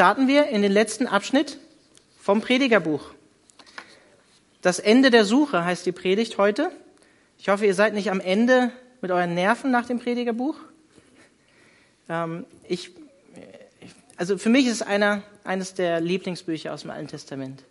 [0.00, 1.58] starten wir in den letzten Abschnitt
[2.18, 3.10] vom Predigerbuch.
[4.62, 6.72] Das Ende der Suche heißt die Predigt heute.
[7.36, 10.56] Ich hoffe, ihr seid nicht am Ende mit euren Nerven nach dem Predigerbuch.
[12.08, 12.92] Ähm, ich,
[14.16, 17.62] also für mich ist es einer, eines der Lieblingsbücher aus dem Alten Testament.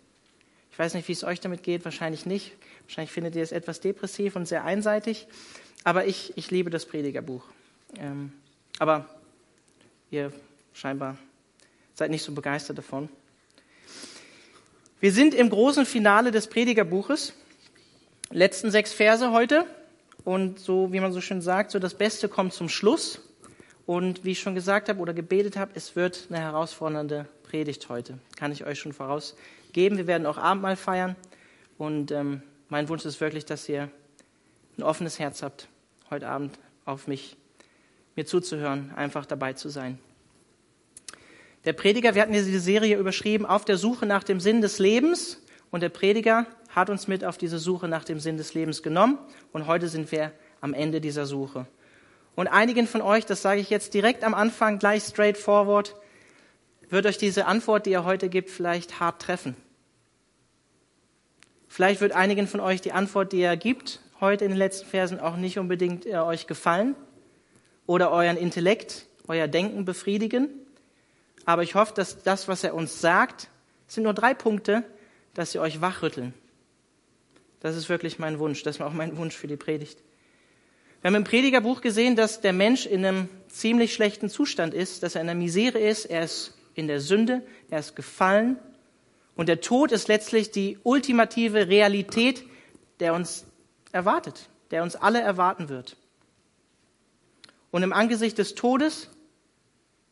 [0.70, 2.52] Ich weiß nicht, wie es euch damit geht, wahrscheinlich nicht.
[2.84, 5.26] Wahrscheinlich findet ihr es etwas depressiv und sehr einseitig.
[5.82, 7.42] Aber ich, ich liebe das Predigerbuch.
[7.98, 8.32] Ähm,
[8.78, 9.08] aber
[10.12, 10.32] ihr
[10.74, 11.18] scheinbar
[12.00, 13.10] seid nicht so begeistert davon.
[15.00, 17.34] Wir sind im großen Finale des Predigerbuches.
[18.30, 19.66] Letzten sechs Verse heute.
[20.24, 23.20] Und so, wie man so schön sagt, so das Beste kommt zum Schluss.
[23.84, 28.18] Und wie ich schon gesagt habe oder gebetet habe, es wird eine herausfordernde Predigt heute.
[28.34, 29.98] Kann ich euch schon vorausgeben.
[29.98, 31.16] Wir werden auch Abendmahl feiern.
[31.76, 33.90] Und ähm, mein Wunsch ist wirklich, dass ihr
[34.78, 35.68] ein offenes Herz habt,
[36.08, 37.36] heute Abend auf mich,
[38.16, 39.98] mir zuzuhören, einfach dabei zu sein.
[41.66, 45.42] Der Prediger, wir hatten diese Serie überschrieben, auf der Suche nach dem Sinn des Lebens.
[45.70, 49.18] Und der Prediger hat uns mit auf diese Suche nach dem Sinn des Lebens genommen.
[49.52, 51.66] Und heute sind wir am Ende dieser Suche.
[52.34, 55.94] Und einigen von euch, das sage ich jetzt direkt am Anfang, gleich straightforward,
[56.88, 59.54] wird euch diese Antwort, die er heute gibt, vielleicht hart treffen.
[61.68, 65.20] Vielleicht wird einigen von euch die Antwort, die er gibt, heute in den letzten Versen
[65.20, 66.96] auch nicht unbedingt äh, euch gefallen
[67.86, 70.48] oder euren Intellekt, euer Denken befriedigen.
[71.50, 73.48] Aber ich hoffe, dass das, was er uns sagt,
[73.88, 74.84] sind nur drei Punkte,
[75.34, 76.32] dass sie euch wachrütteln.
[77.58, 78.62] Das ist wirklich mein Wunsch.
[78.62, 80.00] Das ist auch mein Wunsch für die Predigt.
[81.00, 85.16] Wir haben im Predigerbuch gesehen, dass der Mensch in einem ziemlich schlechten Zustand ist, dass
[85.16, 88.56] er in der Misere ist, er ist in der Sünde, er ist gefallen.
[89.34, 92.44] Und der Tod ist letztlich die ultimative Realität,
[93.00, 93.44] der uns
[93.90, 95.96] erwartet, der uns alle erwarten wird.
[97.72, 99.08] Und im Angesicht des Todes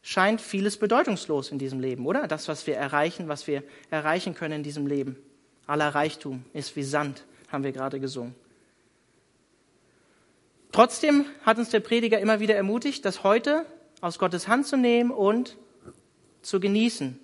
[0.08, 2.26] scheint vieles bedeutungslos in diesem Leben, oder?
[2.26, 5.16] Das, was wir erreichen, was wir erreichen können in diesem Leben.
[5.66, 8.34] Aller Reichtum ist wie Sand, haben wir gerade gesungen.
[10.72, 13.66] Trotzdem hat uns der Prediger immer wieder ermutigt, das heute
[14.00, 15.58] aus Gottes Hand zu nehmen und
[16.40, 17.20] zu genießen.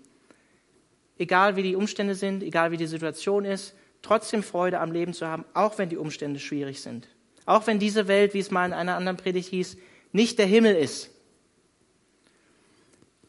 [1.17, 5.27] Egal wie die Umstände sind, egal wie die Situation ist, trotzdem Freude am Leben zu
[5.27, 7.09] haben, auch wenn die Umstände schwierig sind.
[7.47, 9.79] Auch wenn diese Welt, wie es mal in einer anderen Predigt hieß,
[10.13, 11.14] nicht der Himmel ist.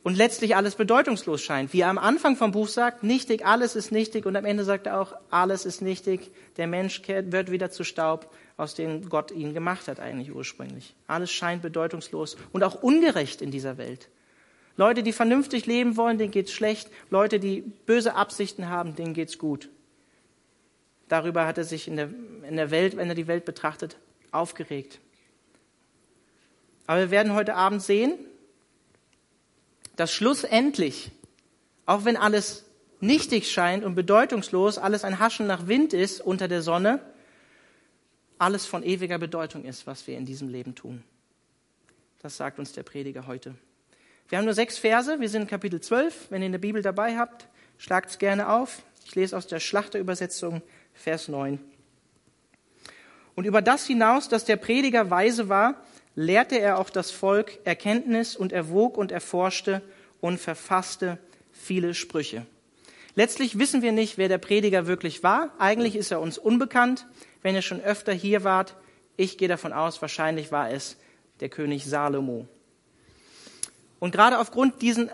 [0.06, 1.74] Und letztlich alles bedeutungslos scheint.
[1.74, 4.28] Wie er am Anfang vom Buch sagt, nichtig, alles ist nichtig.
[4.28, 6.30] Und am Ende sagt er auch, alles ist nichtig.
[6.58, 10.94] Der Mensch wird wieder zu Staub aus denen Gott ihn gemacht hat eigentlich ursprünglich.
[11.08, 14.10] Alles scheint bedeutungslos und auch ungerecht in dieser Welt.
[14.78, 16.92] Leute, die vernünftig leben wollen, denen geht's schlecht.
[17.10, 19.70] Leute, die böse Absichten haben, denen geht's gut.
[21.08, 22.10] Darüber hat er sich in der,
[22.48, 23.98] in der Welt, wenn er die Welt betrachtet,
[24.32, 25.00] aufgeregt.
[26.86, 28.14] Aber wir werden heute Abend sehen,
[29.96, 31.12] dass schlussendlich,
[31.86, 32.66] auch wenn alles
[33.00, 37.00] nichtig scheint und bedeutungslos, alles ein Haschen nach Wind ist unter der Sonne,
[38.38, 41.04] alles von ewiger Bedeutung ist, was wir in diesem Leben tun.
[42.22, 43.56] Das sagt uns der Prediger heute.
[44.28, 46.32] Wir haben nur sechs Verse, wir sind in Kapitel 12.
[46.32, 48.82] Wenn ihr eine Bibel dabei habt, schlagt es gerne auf.
[49.06, 50.64] Ich lese aus der Schlachterübersetzung
[50.94, 51.60] Vers 9.
[53.36, 55.76] Und über das hinaus, dass der Prediger weise war,
[56.16, 59.82] lehrte er auch das Volk Erkenntnis und erwog und erforschte
[60.22, 61.18] und verfasste
[61.52, 62.46] viele Sprüche.
[63.16, 65.54] Letztlich wissen wir nicht, wer der Prediger wirklich war.
[65.58, 67.06] Eigentlich ist er uns unbekannt
[67.46, 68.74] wenn ihr schon öfter hier wart,
[69.18, 70.98] ich gehe davon aus, wahrscheinlich war es
[71.42, 72.48] der König Salomo.
[74.00, 75.12] Und gerade aufgrund, diesen,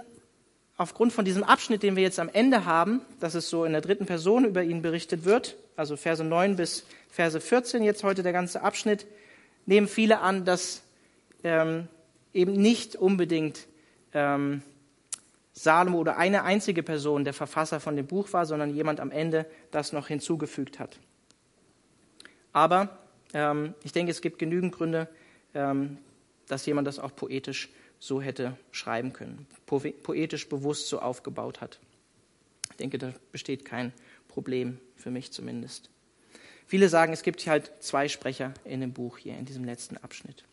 [0.77, 3.81] aufgrund von diesem Abschnitt, den wir jetzt am Ende haben, dass es so in der
[3.81, 8.31] dritten Person über ihn berichtet wird, also Verse 9 bis Verse 14, jetzt heute der
[8.31, 9.05] ganze Abschnitt,
[9.65, 10.83] nehmen viele an, dass
[11.43, 11.87] ähm,
[12.33, 13.67] eben nicht unbedingt
[14.13, 14.61] ähm,
[15.53, 19.45] Salomo oder eine einzige Person der Verfasser von dem Buch war, sondern jemand am Ende
[19.71, 20.99] das noch hinzugefügt hat.
[22.53, 22.97] Aber
[23.33, 25.07] ähm, ich denke, es gibt genügend Gründe,
[25.53, 25.97] ähm,
[26.47, 27.69] dass jemand das auch poetisch
[27.99, 31.79] so hätte schreiben können, po poetisch bewusst so aufgebaut hat.
[32.71, 33.93] Ich denke, da besteht kein
[34.27, 35.89] Problem, für mich zumindest.
[36.65, 39.97] Viele sagen, es gibt hier halt zwei Sprecher in dem Buch hier, in diesem letzten
[39.97, 40.45] Abschnitt.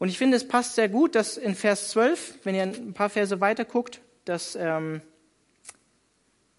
[0.00, 3.10] Und ich finde, es passt sehr gut, dass in Vers 12, wenn ihr ein paar
[3.10, 5.02] Verse weiter guckt, dass ähm,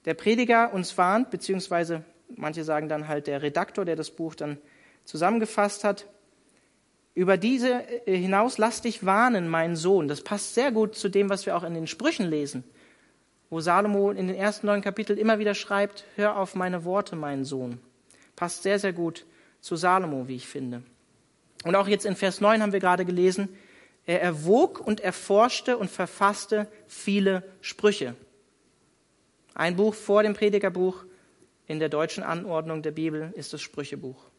[0.06, 2.04] der Prediger uns warnt, beziehungsweise
[2.36, 4.60] manche sagen dann halt der Redaktor, der das Buch dann
[5.06, 6.06] zusammengefasst hat.
[7.16, 10.08] Über diese äh, hinaus lass dich warnen, mein Sohn.
[10.08, 12.64] Das passt sehr gut zu dem, was wir auch in den Sprüchen lesen,
[13.50, 17.44] wo Salomo in den ersten neun Kapiteln immer wieder schreibt, hör auf meine Worte, mein
[17.44, 17.80] Sohn.
[18.36, 19.26] Passt sehr, sehr gut
[19.62, 20.84] zu Salomo, wie ich finde.
[21.63, 23.50] Und auch jetzt in Vers 9 haben wir gerade gelesen,
[24.08, 28.16] Er erwog und erforschte und verfasste viele Sprüche.
[29.54, 31.04] Ein Buch vor dem Predigerbuch
[31.68, 34.31] in der deutschen Anordnung der Bibel ist das Sprüchebuch.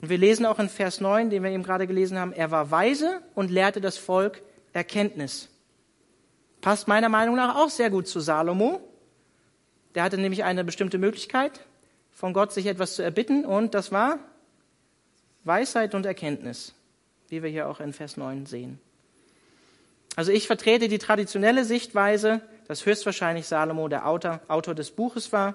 [0.00, 2.70] Und wir lesen auch in Vers 9, den wir eben gerade gelesen haben, er war
[2.70, 4.42] weise und lehrte das Volk
[4.72, 5.48] Erkenntnis.
[6.60, 8.80] Passt meiner Meinung nach auch sehr gut zu Salomo.
[9.94, 11.66] Der hatte nämlich eine bestimmte Möglichkeit,
[12.12, 14.18] von Gott sich etwas zu erbitten und das war
[15.48, 16.74] Weisheit und Erkenntnis,
[17.28, 18.78] wie wir hier auch in Vers 9 sehen.
[20.14, 25.54] Also ich vertrete die traditionelle Sichtweise, dass höchstwahrscheinlich Salomo der Autor, Autor des Buches war,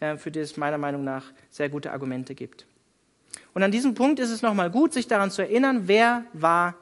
[0.00, 2.66] äh, für das es meiner Meinung nach sehr gute Argumente gibt.
[3.54, 6.74] Und an diesem Punkt ist es nochmal gut, sich daran zu erinnern, wer war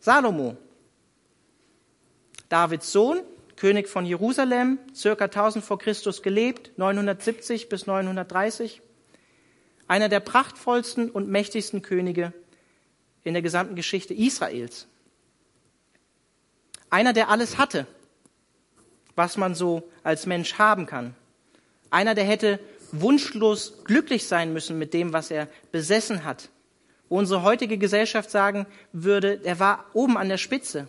[0.00, 0.56] Salomo?
[2.48, 3.20] Davids Sohn,
[3.56, 8.80] König von Jerusalem, circa 1000 vor Christus gelebt, 970 bis 930.
[9.88, 12.32] Einer der prachtvollsten und mächtigsten Könige
[13.24, 14.86] in der gesamten Geschichte Israels.
[16.90, 17.86] Einer, der alles hatte,
[19.16, 21.14] was man so als Mensch haben kann.
[21.90, 22.60] Einer, der hätte
[22.92, 26.50] wunschlos glücklich sein müssen mit dem, was er besessen hat.
[27.08, 30.88] Wo unsere heutige Gesellschaft sagen würde, er war oben an der Spitze,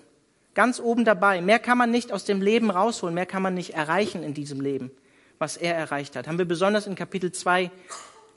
[0.53, 1.41] ganz oben dabei.
[1.41, 4.59] Mehr kann man nicht aus dem Leben rausholen, mehr kann man nicht erreichen in diesem
[4.59, 4.91] Leben,
[5.37, 6.27] was er erreicht hat.
[6.27, 7.71] Haben wir besonders in Kapitel 2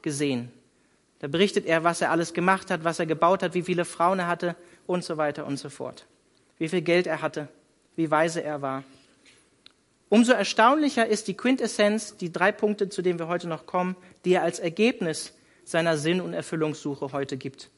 [0.02, 0.50] gesehen.
[1.20, 4.18] Da berichtet er, was er alles gemacht hat, was er gebaut hat, wie viele Frauen
[4.18, 4.56] er hatte
[4.86, 6.06] und so weiter und so fort.
[6.58, 7.48] Wie viel Geld er hatte,
[7.96, 8.82] wie weise er war.
[10.08, 14.34] Umso erstaunlicher ist die Quintessenz, die drei Punkte, zu denen wir heute noch kommen, die
[14.34, 15.32] er als Ergebnis
[15.64, 17.70] seiner Sinn- und Erfüllungssuche heute gibt.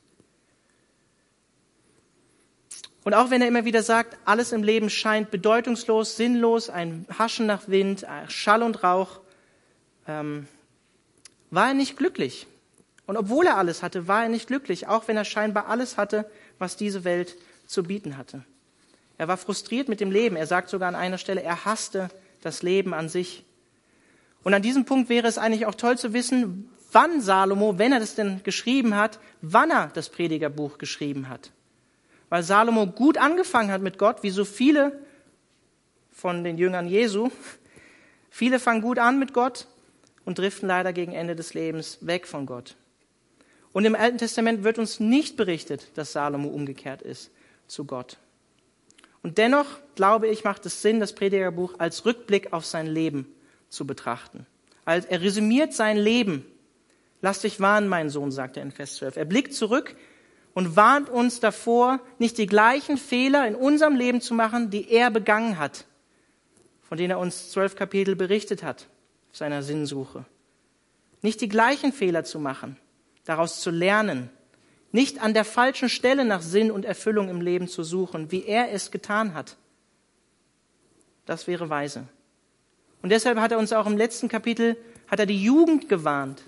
[3.04, 7.46] Und auch wenn er immer wieder sagt, alles im Leben scheint bedeutungslos, sinnlos, ein Haschen
[7.46, 9.20] nach Wind, Schall und Rauch,
[10.08, 10.48] ähm,
[11.54, 12.46] war er nicht glücklich.
[13.06, 16.28] Und obwohl er alles hatte, war er nicht glücklich, auch wenn er scheinbar alles hatte,
[16.58, 17.36] was diese Welt
[17.66, 18.44] zu bieten hatte.
[19.18, 20.36] Er war frustriert mit dem Leben.
[20.36, 22.08] Er sagt sogar an einer Stelle, er hasste
[22.42, 23.44] das Leben an sich.
[24.42, 28.00] Und an diesem Punkt wäre es eigentlich auch toll zu wissen, wann Salomo, wenn er
[28.00, 31.50] das denn geschrieben hat, wann er das Predigerbuch geschrieben hat.
[32.28, 34.98] Weil Salomo gut angefangen hat mit Gott, wie so viele
[36.10, 37.30] von den Jüngern Jesu.
[38.30, 39.66] Viele fangen gut an mit Gott
[40.24, 42.76] und driften leider gegen Ende des Lebens weg von Gott.
[43.72, 47.30] Und im Alten Testament wird uns nicht berichtet, dass Salomo umgekehrt ist
[47.66, 48.18] zu Gott.
[49.22, 53.26] Und dennoch, glaube ich, macht es Sinn, das Predigerbuch als Rückblick auf sein Leben
[53.70, 54.46] zu betrachten.
[54.84, 56.44] Er resümiert sein Leben.
[57.22, 59.16] Lass dich warnen, mein Sohn, sagt er in Vers 12.
[59.16, 59.96] Er blickt zurück
[60.52, 65.10] und warnt uns davor, nicht die gleichen Fehler in unserem Leben zu machen, die er
[65.10, 65.86] begangen hat,
[66.82, 68.86] von denen er uns zwölf Kapitel berichtet hat,
[69.34, 70.24] seiner Sinnsuche.
[71.20, 72.78] Nicht die gleichen Fehler zu machen,
[73.24, 74.30] daraus zu lernen
[74.94, 78.70] nicht an der falschen Stelle nach Sinn und Erfüllung im Leben zu suchen, wie er
[78.70, 79.56] es getan hat.
[81.26, 82.06] Das wäre weise.
[83.02, 84.76] Und deshalb hat er uns auch im letzten Kapitel,
[85.08, 86.44] hat er die Jugend gewarnt.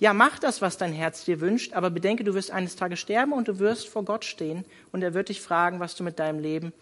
[0.00, 3.32] Ja, mach das, was dein Herz dir wünscht, aber bedenke, du wirst eines Tages sterben
[3.32, 6.40] und du wirst vor Gott stehen und er wird dich fragen, was du mit deinem
[6.40, 6.72] Leben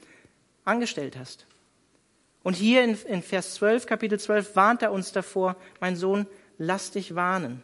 [0.65, 1.45] angestellt hast.
[2.45, 6.27] Und hier in, in Vers 12, Kapitel 12, warnt er uns davor, mein Sohn,
[6.59, 7.63] lass dich warnen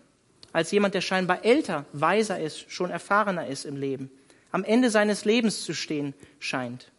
[0.52, 4.10] als jemand, der scheinbar älter, weiser ist, schon erfahrener ist im Leben,
[4.50, 6.90] am Ende seines Lebens zu stehen scheint.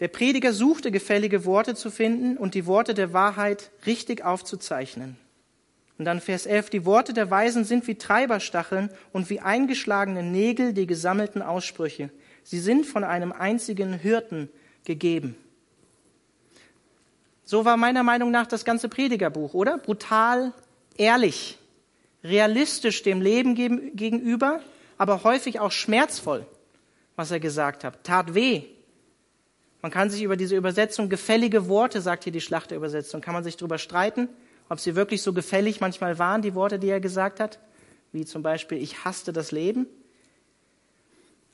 [0.00, 5.16] Der Prediger suchte gefällige Worte zu finden und die Worte der Wahrheit richtig aufzuzeichnen.
[5.98, 10.72] Und dann Vers 11, die Worte der Weisen sind wie Treiberstacheln und wie eingeschlagene Nägel
[10.72, 12.10] die gesammelten Aussprüche.
[12.48, 14.48] Sie sind von einem einzigen Hirten
[14.86, 15.36] gegeben.
[17.44, 19.76] So war meiner Meinung nach das ganze Predigerbuch, oder?
[19.76, 20.54] Brutal,
[20.96, 21.58] ehrlich,
[22.24, 24.62] realistisch dem Leben gegenüber,
[24.96, 26.46] aber häufig auch schmerzvoll,
[27.16, 28.02] was er gesagt hat.
[28.02, 28.62] Tat weh.
[29.82, 33.58] Man kann sich über diese Übersetzung gefällige Worte, sagt hier die Schlachterübersetzung, kann man sich
[33.58, 34.26] darüber streiten,
[34.70, 37.58] ob sie wirklich so gefällig manchmal waren, die Worte, die er gesagt hat,
[38.12, 39.86] wie zum Beispiel, ich hasste das Leben.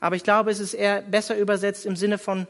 [0.05, 2.47] Aber ich glaube, es ist eher besser übersetzt im Sinne von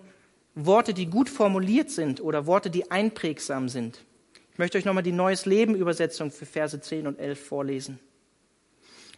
[0.57, 4.03] Worte, die gut formuliert sind oder Worte, die einprägsam sind.
[4.51, 8.01] Ich möchte euch nochmal die Neues Leben Übersetzung für Verse 10 und 11 vorlesen.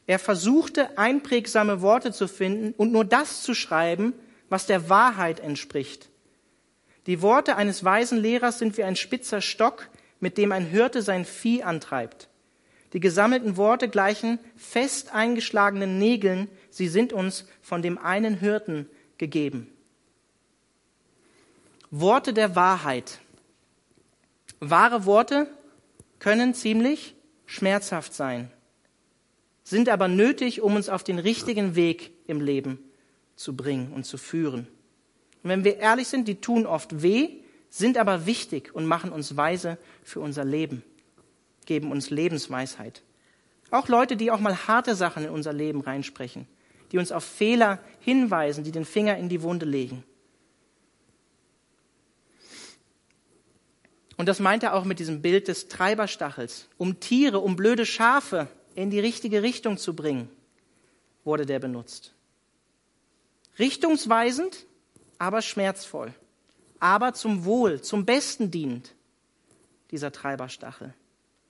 [0.07, 4.13] Er versuchte einprägsame Worte zu finden und nur das zu schreiben,
[4.51, 6.11] was der Wahrheit entspricht.
[7.07, 9.89] Die Worte eines weisen Lehrers sind wie ein spitzer Stock,
[10.21, 12.29] mit dem ein Hirte sein Vieh antreibt.
[12.93, 19.69] Die gesammelten Worte gleichen fest eingeschlagenen Nägeln, sie sind uns von dem einen Hirten gegeben.
[21.91, 23.21] Worte der Wahrheit.
[24.61, 25.49] Wahre Worte
[26.19, 27.15] können ziemlich
[27.47, 28.51] schmerzhaft sein.
[29.63, 32.79] sind aber nötig, um uns auf den richtigen Weg im Leben
[33.35, 34.69] zu bringen und zu führen.
[35.43, 39.37] Und wenn wir ehrlich sind, die tun oft weh, sind aber wichtig und machen uns
[39.37, 40.85] weise für unser Leben,
[41.65, 43.03] geben uns Lebensweisheit.
[43.71, 46.47] Auch Leute, die auch mal harte Sachen in unser Leben reinsprechen,
[46.97, 50.03] die uns auf Fehler hinweisen, die den Finger in die Wunde legen.
[54.17, 56.69] Und das meint er auch mit diesem Bild des Treiberstachels.
[56.79, 60.31] Um Tiere, um blöde Schafe in die richtige Richtung zu bringen,
[61.23, 62.15] wurde der benutzt.
[63.59, 64.65] Richtungsweisend,
[65.19, 66.15] aber schmerzvoll.
[66.81, 68.95] Aber zum Wohl, zum Besten dient
[69.91, 70.95] dieser Treiberstachel.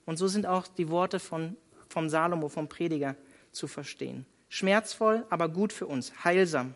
[0.05, 1.55] Und so sind auch die Worte von,
[1.87, 3.15] vom Salomo, vom Prediger
[3.53, 4.25] zu verstehen.
[4.49, 6.75] Schmerzvoll, aber gut für uns, heilsam.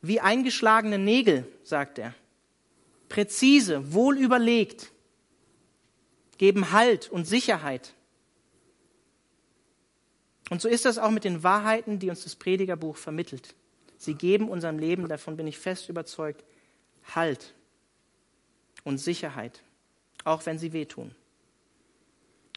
[0.00, 2.14] Wie eingeschlagene Nägel, sagt er
[3.12, 4.90] präzise, wohl überlegt,
[6.38, 7.92] geben Halt und Sicherheit.
[10.48, 13.54] Und so ist das auch mit den Wahrheiten, die uns das Predigerbuch vermittelt.
[13.98, 16.42] Sie geben unserem Leben, davon bin ich fest überzeugt,
[17.14, 17.54] Halt
[18.82, 19.62] und Sicherheit,
[20.24, 21.14] auch wenn sie wehtun.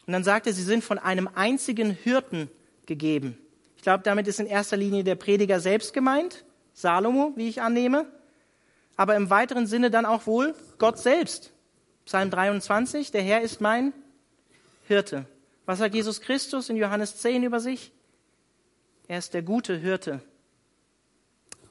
[0.07, 2.49] Und dann sagt er, sie sind von einem einzigen Hirten
[2.85, 3.37] gegeben.
[3.77, 8.07] Ich glaube, damit ist in erster Linie der Prediger selbst gemeint, Salomo, wie ich annehme
[8.95, 11.51] aber im weiteren Sinne dann auch wohl Gott selbst.
[12.05, 13.93] Psalm 23, der Herr ist mein
[14.87, 15.25] Hirte.
[15.65, 17.91] Was sagt Jesus Christus in Johannes 10 über sich?
[19.07, 20.21] Er ist der gute Hirte,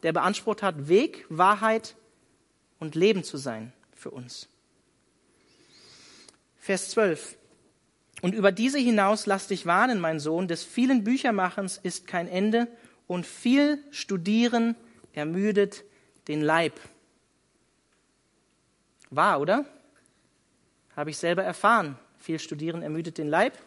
[0.02, 1.96] der beansprucht hat, Weg, Wahrheit
[2.78, 4.48] und Leben zu sein für uns.
[6.56, 7.36] Vers 12.
[8.24, 12.68] Und über diese hinaus lass dich warnen, mein Sohn, des vielen Büchermachens ist kein Ende
[13.06, 14.76] und viel Studieren
[15.12, 15.84] ermüdet
[16.26, 16.72] den Leib.
[19.10, 19.66] Wahr, oder?
[20.96, 21.98] Habe ich selber erfahren.
[22.16, 23.58] Viel Studieren ermüdet den Leib.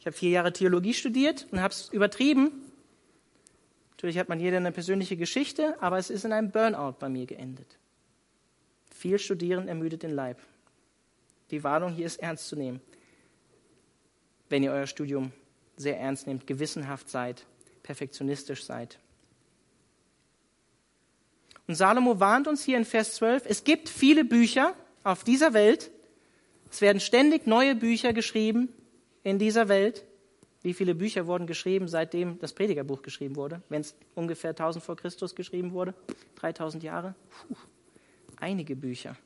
[0.00, 2.50] Ich habe vier Jahre Theologie studiert und habe es übertrieben.
[3.92, 7.26] Natürlich hat man jeder eine persönliche Geschichte, aber es ist in einem Burnout bei mir
[7.26, 7.78] geendet.
[8.92, 10.40] Viel Studieren ermüdet den Leib.
[11.52, 12.80] Die Warnung hier ist ernst zu nehmen.
[14.48, 15.32] Wenn ihr euer Studium
[15.76, 17.44] sehr ernst nehmt, gewissenhaft seid,
[17.82, 18.98] perfektionistisch seid.
[21.66, 25.90] Und Salomo warnt uns hier in Vers 12, es gibt viele Bücher auf dieser Welt.
[26.70, 28.68] Es werden ständig neue Bücher geschrieben
[29.22, 30.04] in dieser Welt.
[30.62, 33.62] Wie viele Bücher wurden geschrieben, seitdem das Predigerbuch geschrieben wurde?
[33.68, 35.94] Wenn es ungefähr 1000 vor Christus geschrieben wurde?
[36.36, 37.14] 3000 Jahre?
[37.48, 37.54] Puh,
[38.36, 39.16] einige Bücher.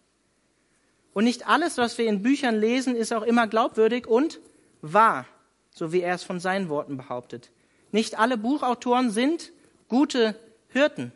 [1.15, 4.41] Und nicht alles, was wir in Büchern lesen, ist auch immer glaubwürdig und
[4.83, 5.27] wahr,
[5.75, 7.51] so wie er es von seinen Worten behauptet.
[7.93, 9.53] Nicht alle Buchautoren sind
[9.89, 10.35] gute
[10.69, 11.13] Hirten.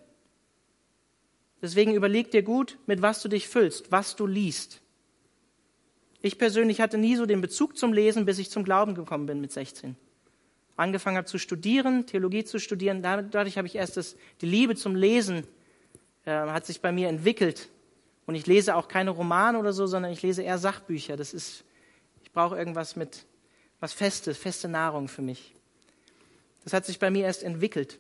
[1.61, 4.81] Deswegen überleg dir gut, mit was du dich füllst, was du liest.
[6.21, 9.41] Ich persönlich hatte nie so den Bezug zum Lesen, bis ich zum Glauben gekommen bin
[9.41, 9.97] mit 16.
[10.77, 14.97] Angefangen habe zu studieren, Theologie zu studieren, dadurch habe ich erst das, die Liebe zum
[14.97, 15.47] Lesen
[16.25, 17.69] äh, hat sich bei mir entwickelt.
[18.27, 21.17] Und ich lese auch keine Romane oder so, sondern ich lese eher Sachbücher.
[21.17, 21.65] Das ist,
[22.23, 23.27] ich brauche irgendwas mit
[23.83, 25.53] was Festes, feste Nahrung für mich.
[26.63, 27.99] Das hat sich bei mir erst entwickelt.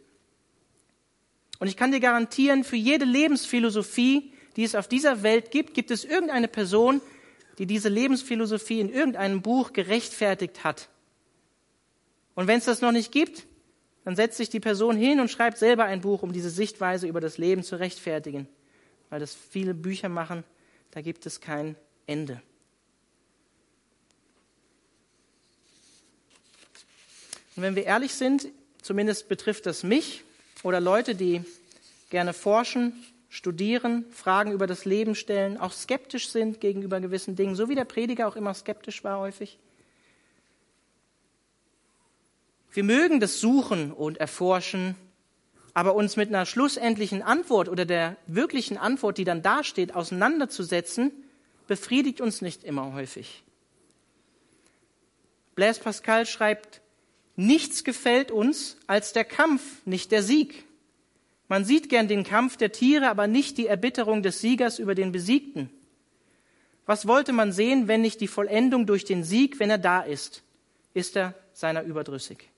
[1.59, 5.91] Und ich kann dir garantieren, für jede Lebensphilosophie, die es auf dieser Welt gibt, gibt
[5.91, 7.01] es irgendeine Person,
[7.59, 10.89] die diese Lebensphilosophie in irgendeinem Buch gerechtfertigt hat.
[12.37, 13.45] Und wenn es das noch nicht gibt,
[14.05, 17.21] dann setzt sich die Person hin und schreibt selber ein Buch, um diese Sichtweise über
[17.21, 18.47] das Leben zu rechtfertigen.
[19.11, 20.45] Weil das viele Bücher machen,
[20.93, 21.75] da gibt es kein
[22.07, 22.41] Ende.
[27.57, 28.49] Und wenn wir ehrlich sind,
[28.81, 30.25] zumindest betrifft das mich,
[30.63, 31.45] oder Leute, die
[32.11, 32.93] gerne forschen,
[33.29, 37.87] studieren, Fragen über das Leben stellen, auch skeptisch sind gegenüber gewissen Dingen, so wie der
[37.87, 39.59] Prediger auch immer skeptisch war häufig.
[42.73, 44.95] Wir mögen das Suchen und Erforschen,
[45.73, 51.11] aber uns mit einer schlussendlichen Antwort oder der wirklichen Antwort, die dann dasteht, auseinanderzusetzen,
[51.67, 53.43] befriedigt uns nicht immer häufig.
[55.55, 56.82] Blaise Pascal schreibt,
[57.37, 60.65] Nichts gefällt uns als der Kampf, nicht der Sieg.
[61.49, 65.13] Man sieht gern den Kampf der Tiere, aber nicht die Erbitterung des Siegers über den
[65.13, 65.71] Besiegten.
[66.87, 70.43] Was wollte man sehen, wenn nicht die Vollendung durch den Sieg, wenn er da ist?
[70.95, 72.49] Ist er seiner überdrüssig.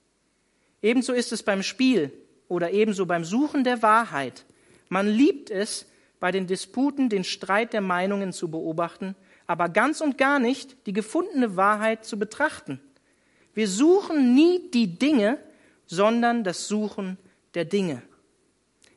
[0.81, 2.11] Ebenso ist es beim Spiel
[2.47, 4.45] oder ebenso beim Suchen der Wahrheit.
[4.89, 5.85] Man liebt es,
[6.19, 9.15] bei den Disputen den Streit der Meinungen zu beobachten,
[9.47, 12.79] aber ganz und gar nicht die gefundene Wahrheit zu betrachten.
[13.55, 15.39] Wir suchen nie die Dinge,
[15.87, 17.17] sondern das Suchen
[17.53, 18.01] der Dinge.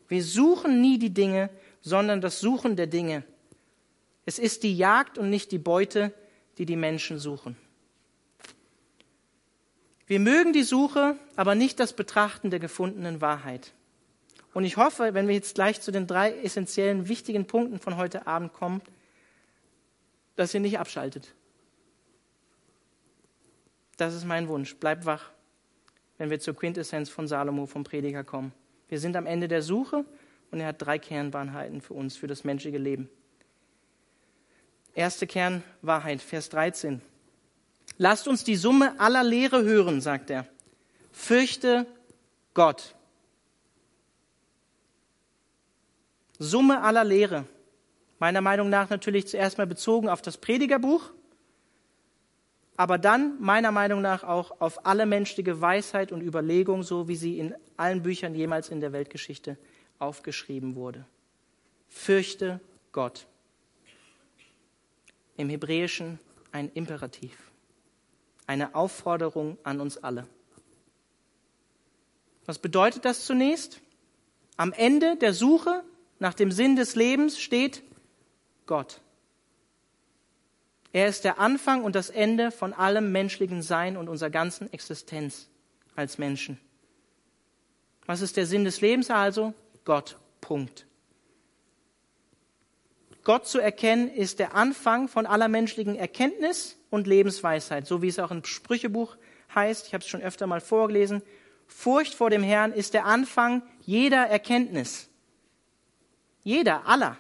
[0.09, 1.49] Wir suchen nie die Dinge,
[1.81, 3.23] sondern das Suchen der Dinge.
[4.27, 6.13] Es ist die Jagd und nicht die Beute,
[6.59, 7.57] die die Menschen suchen.
[10.07, 13.73] Wir mögen die Suche, aber nicht das Betrachten der gefundenen Wahrheit.
[14.55, 18.27] Und ich hoffe, wenn wir jetzt gleich zu den drei essentiellen, wichtigen Punkten von heute
[18.27, 18.81] Abend kommen,
[20.35, 21.35] dass ihr nicht abschaltet.
[23.99, 24.77] Das ist mein Wunsch.
[24.77, 25.33] Bleibt wach,
[26.17, 28.53] wenn wir zur Quintessenz von Salomo vom Prediger kommen.
[28.89, 30.07] Wir sind am Ende der Suche
[30.51, 33.11] und er hat drei Kernwahrheiten für uns, für das menschliche Leben.
[34.95, 37.03] Erste Kernwahrheit, Vers 13.
[37.99, 40.47] Lasst uns die Summe aller Lehre hören, sagt er.
[41.11, 41.85] Fürchte
[42.55, 42.95] Gott.
[46.39, 47.47] Summe aller Lehre.
[48.21, 51.13] Meiner Meinung nach natürlich zuerst mal bezogen auf das Predigerbuch,
[52.79, 57.41] aber dann meiner Meinung nach auch auf alle menschliche Weisheit und Überlegung, so wie sie
[57.41, 59.59] in allen Büchern jemals in der Weltgeschichte
[59.99, 61.05] aufgeschrieben wurde.
[61.89, 62.61] Fürchte
[62.93, 63.27] Gott.
[65.37, 66.21] Im Hebräischen
[66.53, 67.37] ein Imperativ,
[68.47, 70.29] eine Aufforderung an uns alle.
[72.47, 73.81] Was bedeutet das zunächst?
[74.57, 75.83] Am Ende der Suche
[76.21, 77.83] nach dem Sinn des Lebens steht
[78.67, 79.01] Gott.
[80.93, 85.49] Er ist der Anfang und das Ende von allem menschlichen Sein und unserer ganzen Existenz
[85.97, 86.59] als Menschen.
[88.07, 89.53] Was ist der Sinn des Lebens also?
[89.85, 90.17] Gott.
[90.41, 90.87] Punkt.
[93.25, 98.19] Gott zu erkennen ist der Anfang von aller menschlichen Erkenntnis und Lebensweisheit, so wie es
[98.19, 99.17] auch im Sprüchebuch
[99.55, 99.87] heißt.
[99.87, 101.21] Ich habe es schon öfter mal vorgelesen.
[101.67, 105.11] Furcht vor dem Herrn ist der Anfang jeder Erkenntnis.
[106.43, 107.19] Jeder, aller.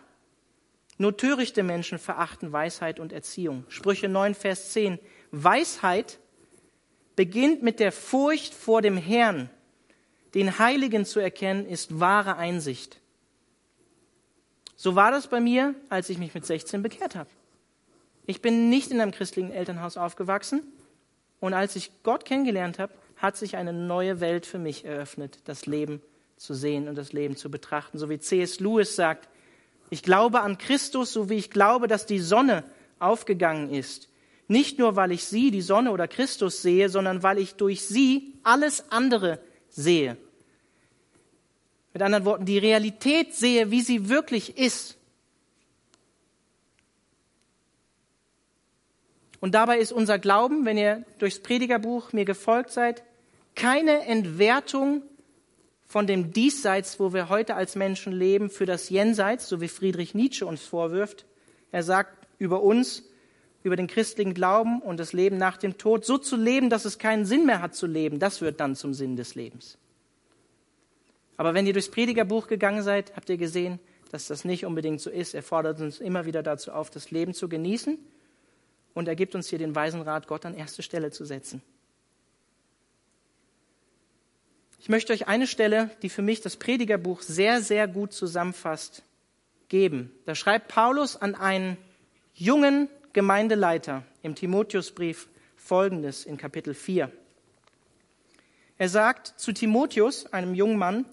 [0.98, 3.64] Nur törichte Menschen verachten Weisheit und Erziehung.
[3.68, 4.98] Sprüche 9, Vers 10.
[5.30, 6.18] Weisheit
[7.14, 9.48] beginnt mit der Furcht vor dem Herrn.
[10.34, 13.00] Den Heiligen zu erkennen ist wahre Einsicht.
[14.76, 17.30] So war das bei mir, als ich mich mit 16 bekehrt habe.
[18.26, 20.62] Ich bin nicht in einem christlichen Elternhaus aufgewachsen
[21.40, 25.66] und als ich Gott kennengelernt habe, hat sich eine neue Welt für mich eröffnet, das
[25.66, 26.02] Leben
[26.36, 27.98] zu sehen und das Leben zu betrachten.
[27.98, 28.60] So wie C.S.
[28.60, 29.28] Lewis sagt,
[29.90, 32.64] ich glaube an Christus, so wie ich glaube, dass die Sonne
[32.98, 34.08] aufgegangen ist.
[34.48, 38.34] Nicht nur, weil ich sie, die Sonne oder Christus sehe, sondern weil ich durch sie
[38.42, 40.16] alles andere sehe.
[41.92, 44.96] Mit anderen Worten, die Realität sehe, wie sie wirklich ist.
[49.40, 53.04] Und dabei ist unser Glauben, wenn ihr durchs Predigerbuch mir gefolgt seid,
[53.54, 55.02] keine Entwertung
[55.88, 60.14] von dem Diesseits, wo wir heute als Menschen leben, für das Jenseits, so wie Friedrich
[60.14, 61.24] Nietzsche uns vorwirft.
[61.72, 63.04] Er sagt über uns,
[63.62, 66.98] über den christlichen Glauben und das Leben nach dem Tod, so zu leben, dass es
[66.98, 69.78] keinen Sinn mehr hat zu leben, das wird dann zum Sinn des Lebens.
[71.38, 73.78] Aber wenn ihr durchs Predigerbuch gegangen seid, habt ihr gesehen,
[74.10, 75.34] dass das nicht unbedingt so ist.
[75.34, 77.98] Er fordert uns immer wieder dazu auf, das Leben zu genießen
[78.94, 81.62] und er gibt uns hier den weisen Rat, Gott an erste Stelle zu setzen.
[84.80, 89.02] Ich möchte euch eine Stelle, die für mich das Predigerbuch sehr, sehr gut zusammenfasst,
[89.68, 90.12] geben.
[90.24, 91.76] Da schreibt Paulus an einen
[92.32, 97.10] jungen Gemeindeleiter im Timotheusbrief Folgendes in Kapitel 4.
[98.78, 101.04] Er sagt zu Timotheus, einem jungen Mann,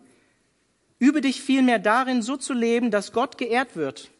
[1.00, 4.12] übe dich vielmehr darin, so zu leben, dass Gott geehrt wird.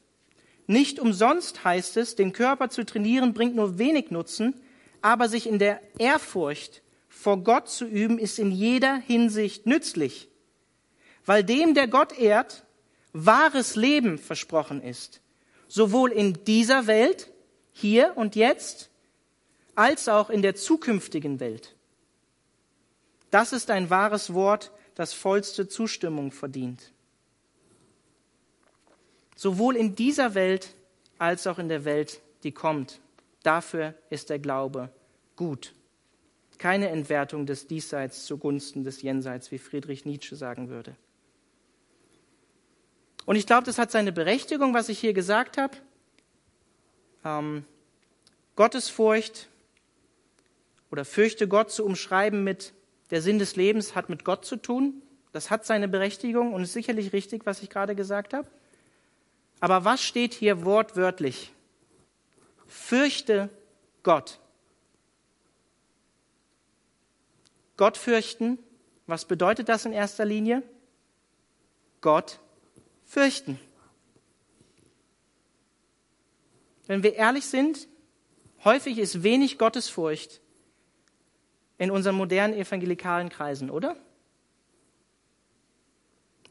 [0.66, 4.56] Nicht umsonst heißt es, den Körper zu trainieren bringt nur wenig Nutzen,
[5.04, 6.82] aber sich in der Ehrfurcht
[7.16, 10.28] vor Gott zu üben, ist in jeder Hinsicht nützlich,
[11.26, 12.66] weil dem, der Gott ehrt,
[13.14, 15.22] wahres Leben versprochen ist,
[15.68, 17.32] sowohl in dieser Welt,
[17.72, 18.90] hier und jetzt,
[19.76, 21.76] als auch in der zukünftigen Welt.
[23.32, 26.92] Das ist ein wahres Wort, das vollste Zustimmung verdient.
[29.36, 30.76] Sowohl in dieser Welt
[31.18, 33.00] als auch in der Welt, die kommt.
[33.42, 34.90] Dafür ist der Glaube
[35.36, 35.74] gut.
[36.66, 40.96] Keine Entwertung des Diesseits zugunsten des Jenseits, wie Friedrich Nietzsche sagen würde.
[43.28, 45.78] Und ich glaube, das hat seine Berechtigung, was ich hier gesagt habe.
[47.24, 47.66] Ähm,
[48.56, 49.48] Gottesfurcht
[50.90, 52.74] oder fürchte Gott zu umschreiben mit
[53.12, 55.04] der Sinn des Lebens hat mit Gott zu tun.
[55.34, 58.48] Das hat seine Berechtigung und ist sicherlich richtig, was ich gerade gesagt habe.
[59.60, 61.54] Aber was steht hier wortwörtlich?
[62.66, 63.52] Fürchte
[64.02, 64.40] Gott.
[67.78, 68.58] Gott fürchten,
[69.08, 70.64] was bedeutet das in erster Linie?
[72.02, 72.40] Gott
[73.04, 73.60] fürchten.
[76.88, 77.88] Wenn wir ehrlich sind,
[78.64, 80.42] häufig ist wenig Gottesfurcht
[81.78, 83.98] in unseren modernen evangelikalen Kreisen, oder?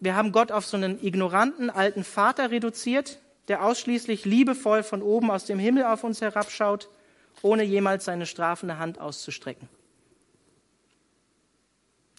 [0.00, 5.30] Wir haben Gott auf so einen ignoranten alten Vater reduziert, der ausschließlich liebevoll von oben
[5.30, 6.88] aus dem Himmel auf uns herabschaut,
[7.42, 9.68] ohne jemals seine strafende Hand auszustrecken.